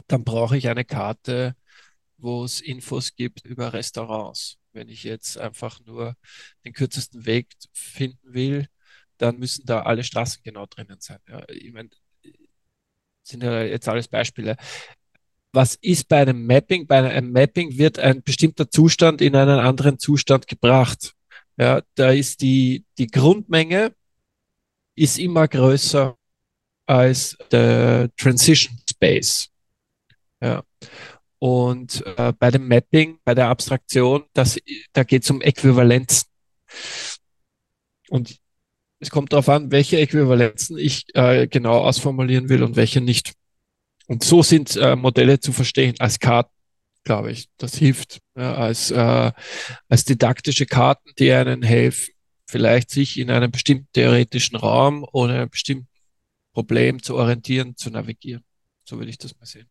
dann 0.09 0.25
brauche 0.25 0.57
ich 0.57 0.69
eine 0.69 0.85
Karte, 0.85 1.55
wo 2.19 2.45
es 2.45 2.61
Infos 2.61 3.15
gibt 3.17 3.45
über 3.45 3.73
Restaurants. 3.73 4.59
Wenn 4.73 4.89
ich 4.89 5.05
jetzt 5.05 5.39
einfach 5.39 5.81
nur 5.85 6.17
den 6.65 6.73
kürzesten 6.73 7.27
Weg 7.27 7.49
finden 7.73 8.33
will, 8.35 8.69
dann 9.19 9.39
müssen 9.39 9.67
da 9.67 9.83
alle 9.83 10.05
Straßen 10.05 10.43
genau 10.43 10.67
drinnen 10.67 11.01
sein. 11.01 11.19
Ja, 11.29 11.45
ich 11.49 11.73
meine, 11.73 11.91
sind 13.23 13.43
ja 13.43 13.63
jetzt 13.63 13.89
alles 13.89 14.09
Beispiele. 14.09 14.57
Was 15.53 15.75
ist 15.77 16.09
bei 16.09 16.23
einem 16.23 16.47
Mapping? 16.47 16.87
Bei 16.87 17.09
einem 17.09 17.31
Mapping 17.31 17.77
wird 17.77 17.99
ein 17.99 18.23
bestimmter 18.23 18.71
Zustand 18.71 19.21
in 19.21 19.37
einen 19.37 19.61
anderen 19.61 19.99
Zustand 19.99 20.47
gebracht. 20.47 21.13
Ja, 21.59 21.83
da 21.95 22.11
ist 22.11 22.41
die, 22.41 22.85
die 22.99 23.09
Grundmenge 23.09 23.95
ist 24.95 25.19
immer 25.19 25.47
größer 25.47 26.17
als 26.87 27.37
der 27.51 28.11
Transition 28.17 28.79
Space. 28.91 29.52
Ja. 30.43 30.65
Und 31.39 32.05
äh, 32.19 32.33
bei 32.39 32.51
dem 32.51 32.69
Mapping, 32.69 33.19
bei 33.25 33.35
der 33.35 33.49
Abstraktion, 33.49 34.25
das, 34.33 34.59
da 34.93 35.03
geht 35.05 35.25
es 35.25 35.31
um 35.31 35.41
Äquivalenzen. 35.41 36.29
Und 38.09 38.39
es 38.99 39.11
kommt 39.11 39.33
darauf 39.33 39.49
an, 39.49 39.73
welche 39.73 39.99
Äquivalenzen 39.99 40.79
ich 40.79 41.05
äh, 41.15 41.49
genau 41.49 41.79
ausformulieren 41.79 42.49
will 42.49 42.63
und 42.63 42.77
welche 42.77 43.01
nicht. 43.01 43.33
Und 44.07 44.23
so 44.23 44.43
sind 44.43 44.77
äh, 44.77 44.95
Modelle 44.95 45.41
zu 45.41 45.53
verstehen 45.53 45.95
als 45.99 46.21
Karten, 46.21 46.55
glaube 47.03 47.33
ich. 47.33 47.49
Das 47.57 47.77
hilft 47.77 48.21
ja, 48.37 48.55
als, 48.55 48.91
äh, 48.91 49.33
als 49.89 50.05
didaktische 50.05 50.67
Karten, 50.67 51.11
die 51.19 51.33
einen 51.33 51.63
helfen, 51.63 52.15
vielleicht 52.47 52.91
sich 52.91 53.19
in 53.19 53.31
einem 53.31 53.51
bestimmten 53.51 53.89
theoretischen 53.93 54.57
Raum 54.57 55.05
oder 55.11 55.35
einem 55.35 55.51
bestimmten 55.51 55.89
Problem 56.53 57.03
zu 57.03 57.17
orientieren, 57.17 57.77
zu 57.77 57.91
navigieren. 57.91 58.45
So 58.85 58.99
würde 58.99 59.11
ich 59.11 59.19
das 59.19 59.37
mal 59.39 59.47
sehen. 59.47 59.69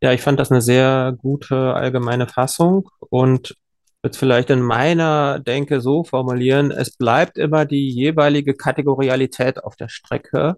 Ja, 0.00 0.12
ich 0.12 0.22
fand 0.22 0.38
das 0.38 0.50
eine 0.50 0.62
sehr 0.62 1.14
gute 1.18 1.74
allgemeine 1.74 2.28
Fassung 2.28 2.88
und 3.10 3.56
würde 4.02 4.16
vielleicht 4.16 4.50
in 4.50 4.60
meiner 4.60 5.40
Denke 5.40 5.80
so 5.80 6.04
formulieren, 6.04 6.70
es 6.70 6.96
bleibt 6.96 7.36
immer 7.36 7.64
die 7.64 7.88
jeweilige 7.90 8.54
Kategorialität 8.54 9.64
auf 9.64 9.74
der 9.74 9.88
Strecke. 9.88 10.56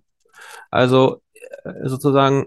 Also 0.71 1.23
äh, 1.65 1.89
sozusagen 1.89 2.47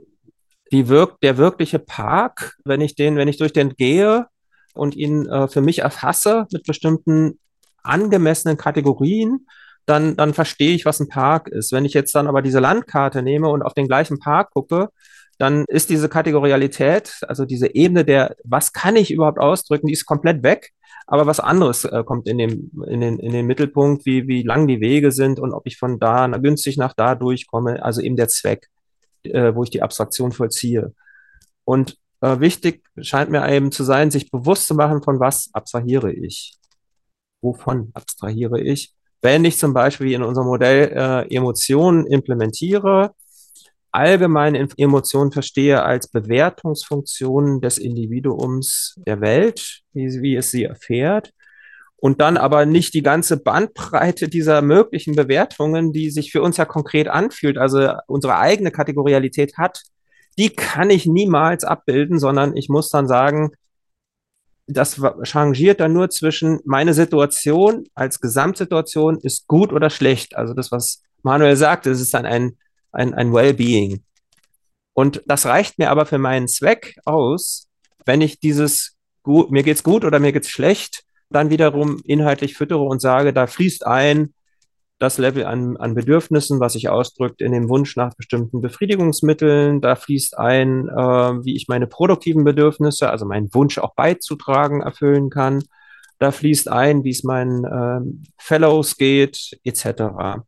die 0.72 0.88
wirk 0.88 1.20
der 1.22 1.38
wirkliche 1.38 1.80
Park, 1.80 2.56
wenn 2.64 2.82
ich 2.82 2.96
den, 2.96 3.16
wenn 3.16 3.28
ich 3.28 3.38
durch 3.38 3.54
den 3.54 3.76
gehe 3.76 4.28
und 4.74 4.96
ihn 4.96 5.28
äh, 5.28 5.48
für 5.48 5.62
mich 5.62 5.80
erfasse 5.80 6.46
mit 6.52 6.64
bestimmten 6.64 7.40
angemessenen 7.84 8.58
Kategorien, 8.58 9.48
dann, 9.86 10.16
dann 10.16 10.34
verstehe 10.34 10.74
ich, 10.74 10.86
was 10.86 11.00
ein 11.00 11.10
Park 11.10 11.48
ist. 11.48 11.72
Wenn 11.72 11.86
ich 11.86 11.94
jetzt 11.94 12.16
dann 12.16 12.28
aber 12.28 12.42
diese 12.42 12.60
Landkarte 12.60 13.22
nehme 13.22 13.50
und 13.50 13.64
auf 13.64 13.74
den 13.74 13.88
gleichen 13.88 14.20
Park 14.20 14.52
gucke, 14.52 14.90
dann 15.38 15.66
ist 15.68 15.90
diese 15.90 16.10
Kategorialität, 16.10 17.20
also 17.28 17.46
diese 17.46 17.74
Ebene 17.74 18.06
der, 18.06 18.36
was 18.44 18.72
kann 18.74 18.96
ich 18.96 19.12
überhaupt 19.12 19.40
ausdrücken, 19.40 19.88
die 19.88 19.94
ist 19.94 20.06
komplett 20.06 20.44
weg. 20.44 20.72
Aber 21.06 21.26
was 21.26 21.40
anderes 21.40 21.84
äh, 21.86 22.04
kommt 22.06 22.28
in, 22.28 22.38
dem, 22.38 22.72
in, 22.88 23.02
den, 23.02 23.20
in 23.20 23.34
den 23.34 23.46
Mittelpunkt, 23.46 24.06
wie, 24.06 24.28
wie 24.28 24.44
lang 24.44 24.68
die 24.68 24.80
Wege 24.80 25.12
sind 25.12 25.40
und 25.40 25.54
ob 25.54 25.68
ich 25.68 25.78
von 25.78 26.00
da 26.00 26.28
na, 26.28 26.38
günstig 26.38 26.78
nach 26.78 26.94
da 26.94 27.16
durchkomme, 27.16 27.84
also 27.84 28.02
eben 28.02 28.16
der 28.16 28.30
Zweck, 28.30 28.70
äh, 29.24 29.54
wo 29.54 29.64
ich 29.64 29.70
die 29.70 29.82
Abstraktion 29.82 30.32
vollziehe. 30.32 30.94
Und 31.66 31.98
äh, 32.22 32.40
wichtig 32.40 32.84
scheint 33.02 33.32
mir 33.32 33.48
eben 33.50 33.72
zu 33.72 33.84
sein, 33.84 34.12
sich 34.12 34.32
bewusst 34.32 34.68
zu 34.68 34.76
machen, 34.76 35.04
von 35.04 35.20
was 35.20 35.50
abstrahiere 35.52 36.14
ich. 36.14 36.58
Wovon 37.42 37.92
abstrahiere 37.94 38.62
ich? 38.62 38.94
Wenn 39.22 39.44
ich 39.44 39.58
zum 39.58 39.74
Beispiel 39.74 40.14
in 40.14 40.24
unserem 40.24 40.48
Modell 40.48 40.92
äh, 40.96 41.36
Emotionen 41.36 42.06
implementiere, 42.08 43.14
allgemeine 43.94 44.68
Emotionen 44.78 45.32
verstehe 45.32 45.84
als 45.84 46.08
Bewertungsfunktionen 46.08 47.62
des 47.62 47.78
Individuums 47.78 48.96
der 49.06 49.22
Welt, 49.22 49.82
wie, 49.94 50.22
wie 50.22 50.36
es 50.36 50.52
sie 50.52 50.64
erfährt, 50.64 51.32
und 51.96 52.20
dann 52.20 52.36
aber 52.36 52.66
nicht 52.66 52.94
die 52.96 53.02
ganze 53.02 53.38
Bandbreite 53.38 54.28
dieser 54.28 54.62
möglichen 54.62 55.16
Bewertungen, 55.16 55.94
die 55.94 56.10
sich 56.10 56.34
für 56.34 56.42
uns 56.42 56.58
ja 56.58 56.66
konkret 56.66 57.08
anfühlt, 57.08 57.58
also 57.58 57.94
unsere 58.08 58.38
eigene 58.38 58.72
Kategorialität 58.72 59.58
hat, 59.58 59.84
die 60.38 60.50
kann 60.50 60.90
ich 60.90 61.06
niemals 61.06 61.64
abbilden, 61.64 62.20
sondern 62.20 62.58
ich 62.58 62.68
muss 62.68 62.90
dann 62.90 63.08
sagen, 63.08 63.52
das 64.68 65.00
changiert 65.24 65.80
dann 65.80 65.94
nur 65.94 66.10
zwischen 66.10 66.60
meine 66.66 66.94
Situation 66.94 67.86
als 67.94 68.20
Gesamtsituation 68.20 69.20
ist 69.20 69.48
gut 69.48 69.72
oder 69.72 69.90
schlecht. 69.90 70.36
Also 70.36 70.54
das, 70.54 70.72
was 70.72 71.04
Manuel 71.22 71.56
sagte, 71.56 71.92
es 71.92 72.02
ist 72.02 72.14
dann 72.14 72.26
ein 72.26 72.58
ein, 72.94 73.14
ein 73.14 73.34
Well-Being. 73.34 74.04
Und 74.94 75.24
das 75.26 75.46
reicht 75.46 75.80
mir 75.80 75.90
aber 75.90 76.06
für 76.06 76.20
meinen 76.20 76.48
Zweck 76.48 76.96
aus, 77.06 77.68
wenn 78.06 78.22
ich 78.22 78.40
dieses 78.40 78.96
gut, 79.24 79.52
mir 79.52 79.64
geht's 79.64 79.84
gut 79.84 80.06
oder 80.06 80.20
mir 80.20 80.32
geht's 80.32 80.50
schlecht, 80.50 81.04
dann 81.30 81.50
wiederum 81.50 82.02
inhaltlich 82.06 82.56
füttere 82.56 82.84
und 82.84 83.02
sage, 83.02 83.34
da 83.34 83.48
fließt 83.48 83.86
ein 83.88 84.34
das 85.00 85.18
Level 85.18 85.46
an, 85.46 85.76
an 85.78 85.96
Bedürfnissen, 85.96 86.60
was 86.60 86.74
sich 86.74 86.88
ausdrückt 86.88 87.42
in 87.42 87.52
dem 87.52 87.68
Wunsch 87.68 87.98
nach 87.98 88.16
bestimmten 88.16 88.62
Befriedigungsmitteln. 88.62 89.82
Da 89.82 89.96
fließt 89.96 90.38
ein, 90.38 90.88
äh, 90.88 90.94
wie 91.44 91.56
ich 91.56 91.68
meine 91.68 91.88
produktiven 91.88 92.44
Bedürfnisse, 92.44 93.10
also 93.10 93.26
meinen 93.26 93.54
Wunsch 93.54 93.78
auch 93.80 93.96
beizutragen, 93.96 94.82
erfüllen 94.82 95.30
kann. 95.30 95.64
Da 96.20 96.32
fließt 96.32 96.70
ein, 96.70 97.04
wie 97.04 97.10
es 97.10 97.24
meinen 97.24 97.66
äh, 97.66 98.30
Fellows 98.38 98.96
geht, 98.96 99.60
etc. 99.66 100.44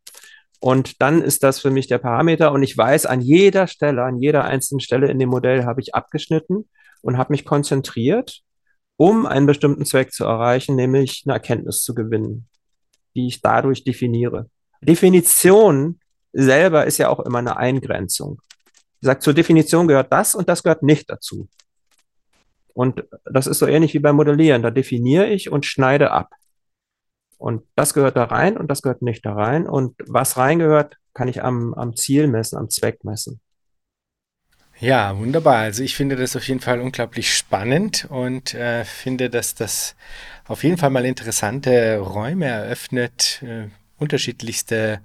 Und 0.59 1.01
dann 1.01 1.21
ist 1.21 1.43
das 1.43 1.59
für 1.59 1.69
mich 1.69 1.87
der 1.87 1.97
Parameter. 1.97 2.51
Und 2.51 2.63
ich 2.63 2.77
weiß, 2.77 3.05
an 3.05 3.21
jeder 3.21 3.67
Stelle, 3.67 4.03
an 4.03 4.19
jeder 4.19 4.45
einzelnen 4.45 4.79
Stelle 4.79 5.09
in 5.09 5.19
dem 5.19 5.29
Modell 5.29 5.65
habe 5.65 5.81
ich 5.81 5.93
abgeschnitten 5.93 6.69
und 7.01 7.17
habe 7.17 7.33
mich 7.33 7.45
konzentriert, 7.45 8.41
um 8.97 9.25
einen 9.25 9.45
bestimmten 9.45 9.85
Zweck 9.85 10.11
zu 10.11 10.23
erreichen, 10.23 10.75
nämlich 10.75 11.23
eine 11.25 11.33
Erkenntnis 11.33 11.83
zu 11.83 11.93
gewinnen, 11.93 12.47
die 13.15 13.27
ich 13.27 13.41
dadurch 13.41 13.83
definiere. 13.83 14.49
Definition 14.81 15.99
selber 16.33 16.85
ist 16.85 16.97
ja 16.97 17.09
auch 17.09 17.19
immer 17.19 17.39
eine 17.39 17.57
Eingrenzung. 17.57 18.41
Ich 19.01 19.07
sage, 19.07 19.19
zur 19.19 19.33
Definition 19.33 19.87
gehört 19.87 20.11
das 20.11 20.35
und 20.35 20.49
das 20.49 20.63
gehört 20.63 20.83
nicht 20.83 21.09
dazu. 21.09 21.47
Und 22.73 23.05
das 23.23 23.47
ist 23.47 23.59
so 23.59 23.67
ähnlich 23.67 23.93
wie 23.93 23.99
beim 23.99 24.17
Modellieren. 24.17 24.61
Da 24.61 24.69
definiere 24.69 25.27
ich 25.27 25.49
und 25.49 25.65
schneide 25.65 26.11
ab. 26.11 26.29
Und 27.37 27.63
das 27.75 27.93
gehört 27.93 28.17
da 28.17 28.25
rein 28.25 28.57
und 28.57 28.69
das 28.69 28.81
gehört 28.81 29.01
nicht 29.01 29.25
da 29.25 29.33
rein. 29.33 29.67
Und 29.67 29.95
was 30.07 30.37
reingehört, 30.37 30.97
kann 31.13 31.27
ich 31.27 31.43
am, 31.43 31.73
am 31.73 31.95
Ziel 31.95 32.27
messen, 32.27 32.57
am 32.57 32.69
Zweck 32.69 33.03
messen. 33.03 33.39
Ja, 34.79 35.17
wunderbar. 35.17 35.57
Also 35.57 35.83
ich 35.83 35.95
finde 35.95 36.17
das 36.17 36.35
auf 36.35 36.47
jeden 36.47 36.59
Fall 36.59 36.81
unglaublich 36.81 37.33
spannend 37.33 38.07
und 38.09 38.53
äh, 38.53 38.83
finde, 38.83 39.29
dass 39.29 39.55
das 39.55 39.95
auf 40.47 40.63
jeden 40.63 40.77
Fall 40.77 40.89
mal 40.89 41.05
interessante 41.05 41.97
Räume 41.99 42.45
eröffnet, 42.45 43.41
äh, 43.41 43.69
unterschiedlichste 43.97 44.99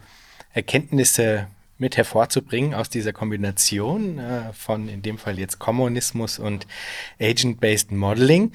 Erkenntnisse 0.53 1.47
mit 1.79 1.97
hervorzubringen 1.97 2.75
aus 2.75 2.91
dieser 2.91 3.13
Kombination 3.13 4.19
äh, 4.19 4.53
von 4.53 4.89
in 4.89 5.03
dem 5.03 5.19
Fall 5.19 5.39
jetzt 5.39 5.61
Kommunismus 5.61 6.41
und 6.41 6.67
Agent-Based 7.21 7.93
Modeling. 7.93 8.53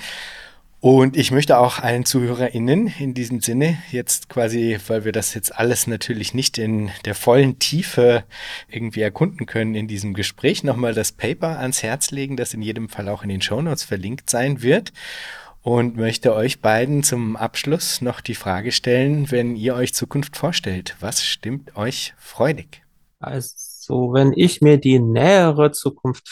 Und 0.86 1.17
ich 1.17 1.32
möchte 1.32 1.58
auch 1.58 1.80
allen 1.80 2.06
ZuhörerInnen 2.06 2.93
in 3.00 3.15
diesem 3.15 3.41
Sinne 3.41 3.80
jetzt 3.89 4.30
quasi, 4.30 4.78
weil 4.86 5.04
wir 5.04 5.12
das 5.12 5.34
jetzt 5.34 5.58
alles 5.58 5.88
natürlich 5.88 6.36
nicht 6.36 6.60
in 6.60 6.91
der 7.06 7.15
vollen 7.15 7.58
Tiefe 7.58 8.24
irgendwie 8.69 9.02
erkunden 9.02 9.48
können 9.48 9.74
in 9.74 9.88
diesem 9.88 10.13
Gespräch, 10.13 10.63
nochmal 10.63 10.93
das 10.93 11.12
Paper 11.12 11.58
ans 11.58 11.82
Herz 11.82 12.12
legen, 12.12 12.38
das 12.38 12.54
in 12.54 12.62
jedem 12.62 12.88
Fall 12.88 13.10
auch 13.10 13.24
in 13.24 13.30
den 13.30 13.41
Shownotes 13.41 13.84
verlinkt 13.84 14.30
sein 14.30 14.62
wird. 14.62 14.93
Und 15.63 15.98
möchte 15.98 16.36
euch 16.36 16.62
beiden 16.62 17.02
zum 17.02 17.36
Abschluss 17.36 18.02
noch 18.02 18.21
die 18.21 18.36
Frage 18.36 18.71
stellen, 18.71 19.32
wenn 19.32 19.56
ihr 19.56 19.74
euch 19.74 19.95
Zukunft 19.95 20.38
vorstellt, 20.38 20.95
was 20.99 21.26
stimmt 21.26 21.76
euch 21.76 22.14
freudig? 22.20 22.84
Also, 23.18 24.14
wenn 24.14 24.34
ich 24.34 24.62
mir 24.62 24.78
die 24.78 24.99
nähere 24.99 25.72
Zukunft 25.72 26.30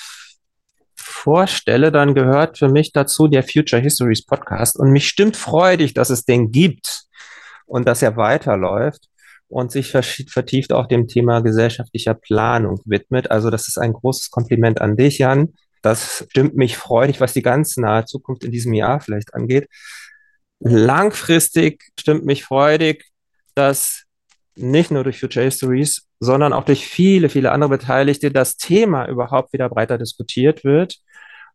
vorstelle, 1.13 1.91
dann 1.91 2.15
gehört 2.15 2.57
für 2.57 2.69
mich 2.69 2.91
dazu 2.91 3.27
der 3.27 3.43
Future 3.43 3.81
Histories 3.81 4.25
Podcast. 4.25 4.77
Und 4.77 4.91
mich 4.91 5.07
stimmt 5.07 5.37
freudig, 5.37 5.93
dass 5.93 6.09
es 6.09 6.25
den 6.25 6.51
gibt 6.51 7.03
und 7.65 7.87
dass 7.87 8.01
er 8.01 8.17
weiterläuft 8.17 9.09
und 9.47 9.71
sich 9.71 9.91
vertieft 9.91 10.73
auch 10.73 10.87
dem 10.87 11.07
Thema 11.07 11.41
gesellschaftlicher 11.41 12.15
Planung 12.15 12.81
widmet. 12.85 13.31
Also 13.31 13.49
das 13.49 13.67
ist 13.67 13.77
ein 13.77 13.93
großes 13.93 14.31
Kompliment 14.31 14.81
an 14.81 14.97
dich, 14.97 15.19
Jan. 15.19 15.53
Das 15.81 16.25
stimmt 16.29 16.55
mich 16.55 16.77
freudig, 16.77 17.19
was 17.19 17.33
die 17.33 17.41
ganz 17.41 17.77
nahe 17.77 18.05
Zukunft 18.05 18.43
in 18.43 18.51
diesem 18.51 18.73
Jahr 18.73 18.99
vielleicht 18.99 19.33
angeht. 19.33 19.67
Langfristig 20.59 21.91
stimmt 21.99 22.25
mich 22.25 22.43
freudig, 22.43 23.05
dass 23.53 24.02
nicht 24.55 24.91
nur 24.91 25.03
durch 25.03 25.19
Future 25.19 25.45
Histories, 25.45 26.07
sondern 26.19 26.53
auch 26.53 26.63
durch 26.63 26.87
viele, 26.87 27.29
viele 27.29 27.51
andere 27.51 27.71
Beteiligte 27.71 28.31
das 28.31 28.57
Thema 28.57 29.07
überhaupt 29.07 29.53
wieder 29.53 29.69
breiter 29.69 29.97
diskutiert 29.97 30.63
wird. 30.63 30.97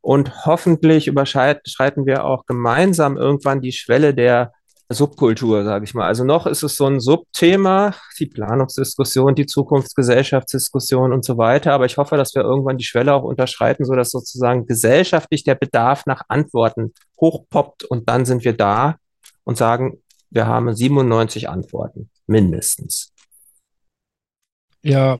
Und 0.00 0.46
hoffentlich 0.46 1.06
überschreiten 1.06 2.06
wir 2.06 2.24
auch 2.24 2.46
gemeinsam 2.46 3.16
irgendwann 3.16 3.60
die 3.60 3.72
Schwelle 3.72 4.14
der 4.14 4.52
Subkultur, 4.90 5.64
sage 5.64 5.84
ich 5.84 5.92
mal. 5.92 6.06
Also 6.06 6.24
noch 6.24 6.46
ist 6.46 6.62
es 6.62 6.76
so 6.76 6.86
ein 6.86 6.98
Subthema, 6.98 7.94
die 8.18 8.26
Planungsdiskussion, 8.26 9.34
die 9.34 9.44
Zukunftsgesellschaftsdiskussion 9.44 11.12
und 11.12 11.24
so 11.26 11.36
weiter. 11.36 11.72
Aber 11.72 11.84
ich 11.84 11.98
hoffe, 11.98 12.16
dass 12.16 12.34
wir 12.34 12.42
irgendwann 12.42 12.78
die 12.78 12.84
Schwelle 12.84 13.12
auch 13.12 13.24
unterschreiten, 13.24 13.84
so 13.84 13.94
dass 13.94 14.10
sozusagen 14.10 14.66
gesellschaftlich 14.66 15.44
der 15.44 15.56
Bedarf 15.56 16.06
nach 16.06 16.22
Antworten 16.28 16.94
hochpoppt 17.20 17.84
und 17.84 18.08
dann 18.08 18.24
sind 18.24 18.44
wir 18.44 18.56
da 18.56 18.96
und 19.44 19.58
sagen, 19.58 20.02
wir 20.30 20.46
haben 20.46 20.74
97 20.74 21.50
Antworten, 21.50 22.10
mindestens. 22.28 23.12
Ja, 24.82 25.18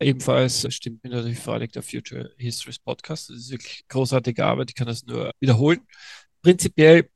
ebenfalls 0.00 0.66
stimmt 0.74 1.04
mir 1.04 1.10
natürlich 1.10 1.38
völlig 1.38 1.72
der 1.72 1.82
Future 1.82 2.32
Histories 2.36 2.78
Podcast. 2.78 3.30
Das 3.30 3.36
ist 3.36 3.50
wirklich 3.50 3.84
großartige 3.88 4.44
Arbeit, 4.44 4.70
ich 4.70 4.74
kann 4.74 4.88
das 4.88 5.04
nur 5.04 5.30
wiederholen. 5.40 5.80
Prinzipiell 6.42 7.08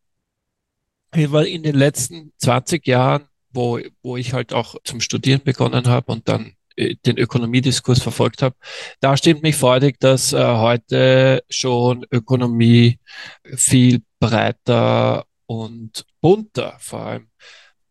weil 1.13 1.47
in 1.47 1.63
den 1.63 1.75
letzten 1.75 2.33
20 2.39 2.87
Jahren, 2.87 3.29
wo, 3.51 3.81
wo 4.03 4.17
ich 4.17 4.33
halt 4.33 4.53
auch 4.53 4.77
zum 4.85 5.01
Studieren 5.01 5.43
begonnen 5.43 5.87
habe 5.87 6.13
und 6.13 6.29
dann 6.29 6.55
äh, 6.77 6.97
den 7.07 7.19
Ökonomiediskurs 7.19 8.03
verfolgt 8.03 8.43
habe, 8.43 8.57
da 9.01 9.17
stimmt 9.17 9.43
mich 9.43 9.57
freudig, 9.57 9.99
dass 10.01 10.33
äh, 10.33 10.39
heute 10.39 11.43
schon 11.49 12.07
Ökonomie 12.11 12.99
viel 13.45 14.03
breiter 14.21 15.25
und 15.47 16.05
bunter 16.21 16.77
vor 16.81 17.01
allem 17.01 17.31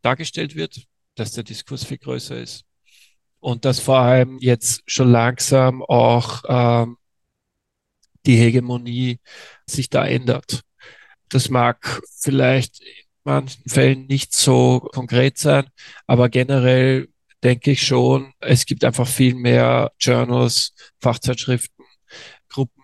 dargestellt 0.04 0.56
wird, 0.56 0.86
dass 1.18 1.32
der 1.32 1.44
Diskurs 1.44 1.84
viel 1.84 1.98
größer 1.98 2.40
ist 2.40 2.66
und 3.40 3.66
dass 3.66 3.80
vor 3.80 4.00
allem 4.00 4.38
jetzt 4.40 4.84
schon 4.86 5.12
langsam 5.12 5.84
auch 5.84 6.44
ähm, 6.48 6.98
die 8.26 8.36
Hegemonie 8.36 9.20
sich 9.66 9.90
da 9.90 10.06
ändert. 10.06 10.62
Das 11.30 11.50
mag 11.50 12.02
vielleicht 12.20 12.82
manchen 13.24 13.68
Fällen 13.70 14.06
nicht 14.08 14.34
so 14.34 14.80
konkret 14.80 15.38
sein, 15.38 15.70
aber 16.06 16.30
generell 16.30 17.10
denke 17.44 17.72
ich 17.72 17.82
schon, 17.86 18.34
es 18.40 18.66
gibt 18.66 18.84
einfach 18.84 19.08
viel 19.08 19.36
mehr 19.36 19.92
Journals, 20.00 20.74
Fachzeitschriften, 21.00 21.86
Gruppen, 22.50 22.84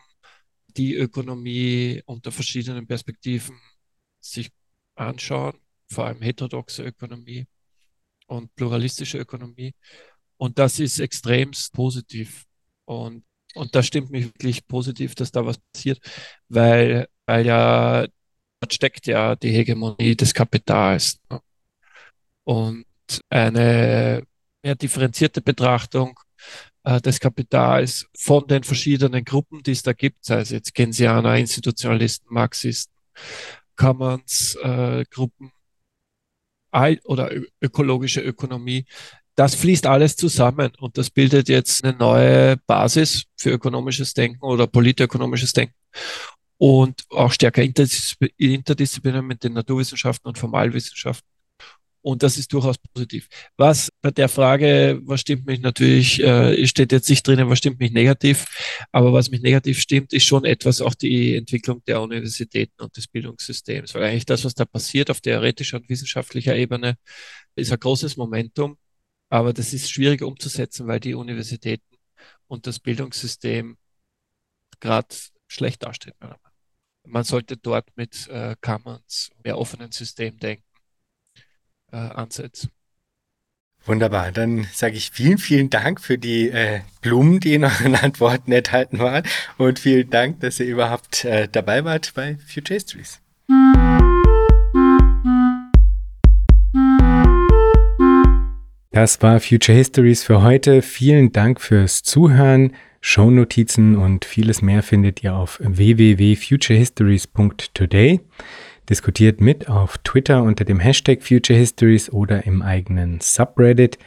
die 0.77 0.95
Ökonomie 0.95 2.01
unter 2.05 2.31
verschiedenen 2.31 2.87
Perspektiven 2.87 3.59
sich 4.19 4.51
anschauen, 4.95 5.59
vor 5.87 6.05
allem 6.05 6.21
heterodoxe 6.21 6.83
Ökonomie 6.83 7.47
und 8.27 8.53
pluralistische 8.55 9.17
Ökonomie. 9.17 9.73
Und 10.37 10.59
das 10.59 10.79
ist 10.79 10.99
extremst 10.99 11.73
positiv. 11.73 12.45
Und, 12.85 13.23
und 13.55 13.75
das 13.75 13.87
stimmt 13.87 14.11
mich 14.11 14.25
wirklich 14.25 14.67
positiv, 14.67 15.15
dass 15.15 15.31
da 15.31 15.45
was 15.45 15.57
passiert, 15.73 15.99
weil, 16.49 17.07
weil 17.25 17.45
ja 17.45 18.05
steckt 18.71 19.07
ja 19.07 19.35
die 19.35 19.51
Hegemonie 19.51 20.15
des 20.15 20.33
Kapitals. 20.33 21.19
Ne? 21.29 21.39
Und 22.45 22.85
eine 23.29 24.23
mehr 24.63 24.75
differenzierte 24.75 25.41
Betrachtung 25.41 26.19
äh, 26.83 27.01
des 27.01 27.19
Kapitals 27.19 28.07
von 28.17 28.47
den 28.47 28.63
verschiedenen 28.63 29.23
Gruppen, 29.23 29.61
die 29.63 29.71
es 29.71 29.83
da 29.83 29.93
gibt, 29.93 30.25
sei 30.25 30.39
es 30.39 30.49
jetzt 30.49 30.73
Keynesianer, 30.73 31.37
Institutionalisten, 31.37 32.27
Marxisten, 32.33 32.93
Commons, 33.75 34.55
äh, 34.61 35.03
Gruppen 35.09 35.51
oder 37.05 37.31
ökologische 37.61 38.21
Ökonomie, 38.21 38.85
das 39.35 39.55
fließt 39.55 39.87
alles 39.87 40.15
zusammen 40.15 40.71
und 40.79 40.97
das 40.97 41.09
bildet 41.09 41.49
jetzt 41.49 41.83
eine 41.83 41.97
neue 41.97 42.57
Basis 42.67 43.23
für 43.35 43.49
ökonomisches 43.49 44.13
Denken 44.13 44.43
oder 44.43 44.67
politökonomisches 44.67 45.53
Denken 45.53 45.75
und 46.57 47.03
auch 47.09 47.31
stärker 47.31 47.63
interdisziplinär 47.63 49.21
mit 49.21 49.43
den 49.43 49.53
Naturwissenschaften 49.53 50.27
und 50.27 50.37
Formalwissenschaften. 50.37 51.32
Und 52.03 52.21
das 52.21 52.37
ist 52.37 52.51
durchaus 52.51 52.77
positiv. 52.77 53.29
Was 53.55 53.89
bei 54.01 54.11
der 54.11 54.27
Frage, 54.27 54.99
was 55.05 55.21
stimmt 55.21 55.45
mich 55.45 55.61
natürlich, 55.61 56.21
äh, 56.21 56.67
steht 56.67 56.91
jetzt 56.91 57.09
nicht 57.09 57.25
drinnen, 57.25 57.49
was 57.49 57.59
stimmt 57.59 57.79
mich 57.79 57.93
negativ, 57.93 58.45
aber 58.91 59.13
was 59.13 59.31
mich 59.31 59.41
negativ 59.41 59.79
stimmt, 59.79 60.11
ist 60.11 60.25
schon 60.25 60.43
etwas 60.43 60.81
auch 60.81 60.95
die 60.95 61.37
Entwicklung 61.37 61.81
der 61.85 62.01
Universitäten 62.01 62.81
und 62.81 62.97
des 62.97 63.07
Bildungssystems. 63.07 63.95
Weil 63.95 64.03
eigentlich 64.03 64.25
das, 64.25 64.43
was 64.43 64.53
da 64.53 64.65
passiert 64.65 65.09
auf 65.09 65.21
theoretischer 65.21 65.77
und 65.77 65.87
wissenschaftlicher 65.87 66.55
Ebene, 66.57 66.97
ist 67.55 67.71
ein 67.71 67.79
großes 67.79 68.17
Momentum, 68.17 68.77
aber 69.29 69.53
das 69.53 69.73
ist 69.73 69.89
schwierig 69.89 70.23
umzusetzen, 70.23 70.87
weil 70.87 70.99
die 70.99 71.13
Universitäten 71.13 71.95
und 72.47 72.67
das 72.67 72.79
Bildungssystem 72.79 73.77
gerade 74.81 75.07
schlecht 75.47 75.83
dasteht. 75.83 76.15
Man 77.05 77.23
sollte 77.23 77.55
dort 77.55 77.87
mit 77.95 78.27
äh, 78.27 78.57
Commons, 78.59 79.31
mehr 79.41 79.57
offenen 79.57 79.91
System 79.93 80.37
denken, 80.37 80.65
äh, 81.93 81.95
ansetzen. 81.95 82.69
Wunderbar, 83.85 84.31
dann 84.31 84.65
sage 84.73 84.95
ich 84.95 85.11
vielen, 85.11 85.37
vielen 85.37 85.69
Dank 85.69 85.99
für 85.99 86.17
die 86.17 86.49
äh, 86.49 86.79
Blumen, 87.01 87.41
die 87.41 87.53
in 87.53 87.65
euren 87.65 87.95
Antworten 87.95 88.53
enthalten 88.53 88.99
waren 88.99 89.23
und 89.57 89.77
vielen 89.77 90.09
Dank, 90.09 90.39
dass 90.39 90.57
ihr 90.59 90.67
überhaupt 90.67 91.25
äh, 91.25 91.49
dabei 91.51 91.83
wart 91.83 92.13
bei 92.15 92.37
Future 92.47 92.75
Histories. 92.75 93.19
Das 98.91 99.21
war 99.21 99.41
Future 99.41 99.77
Histories 99.77 100.23
für 100.23 100.41
heute. 100.43 100.81
Vielen 100.81 101.33
Dank 101.33 101.59
fürs 101.59 102.03
Zuhören. 102.03 102.73
Shownotizen 103.01 103.97
und 103.97 104.23
vieles 104.23 104.61
mehr 104.61 104.81
findet 104.81 105.21
ihr 105.23 105.35
auf 105.35 105.59
www.futurehistories.today. 105.61 108.21
Diskutiert 108.89 109.39
mit 109.39 109.69
auf 109.69 109.97
Twitter 109.99 110.43
unter 110.43 110.65
dem 110.65 110.79
Hashtag 110.79 111.23
Future 111.23 111.57
Histories 111.57 112.11
oder 112.11 112.45
im 112.45 112.61
eigenen 112.61 113.19
Subreddit. 113.21 113.97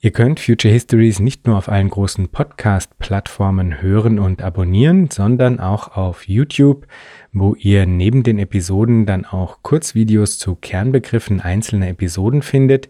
Ihr 0.00 0.10
könnt 0.10 0.40
Future 0.40 0.72
Histories 0.72 1.20
nicht 1.20 1.46
nur 1.46 1.56
auf 1.56 1.68
allen 1.68 1.90
großen 1.90 2.28
Podcast-Plattformen 2.28 3.80
hören 3.80 4.18
und 4.18 4.42
abonnieren, 4.42 5.10
sondern 5.10 5.60
auch 5.60 5.96
auf 5.96 6.26
YouTube, 6.26 6.88
wo 7.32 7.54
ihr 7.54 7.86
neben 7.86 8.24
den 8.24 8.38
Episoden 8.38 9.06
dann 9.06 9.26
auch 9.26 9.58
Kurzvideos 9.62 10.38
zu 10.38 10.56
Kernbegriffen 10.56 11.40
einzelner 11.40 11.88
Episoden 11.88 12.42
findet. 12.42 12.88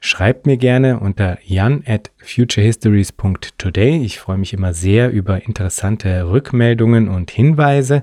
Schreibt 0.00 0.46
mir 0.46 0.56
gerne 0.56 0.98
unter 0.98 1.38
jan 1.44 1.84
at 1.86 2.10
futurehistories.today. 2.18 4.02
Ich 4.02 4.18
freue 4.18 4.38
mich 4.38 4.52
immer 4.52 4.72
sehr 4.72 5.10
über 5.10 5.44
interessante 5.44 6.28
Rückmeldungen 6.28 7.08
und 7.08 7.30
Hinweise. 7.30 8.02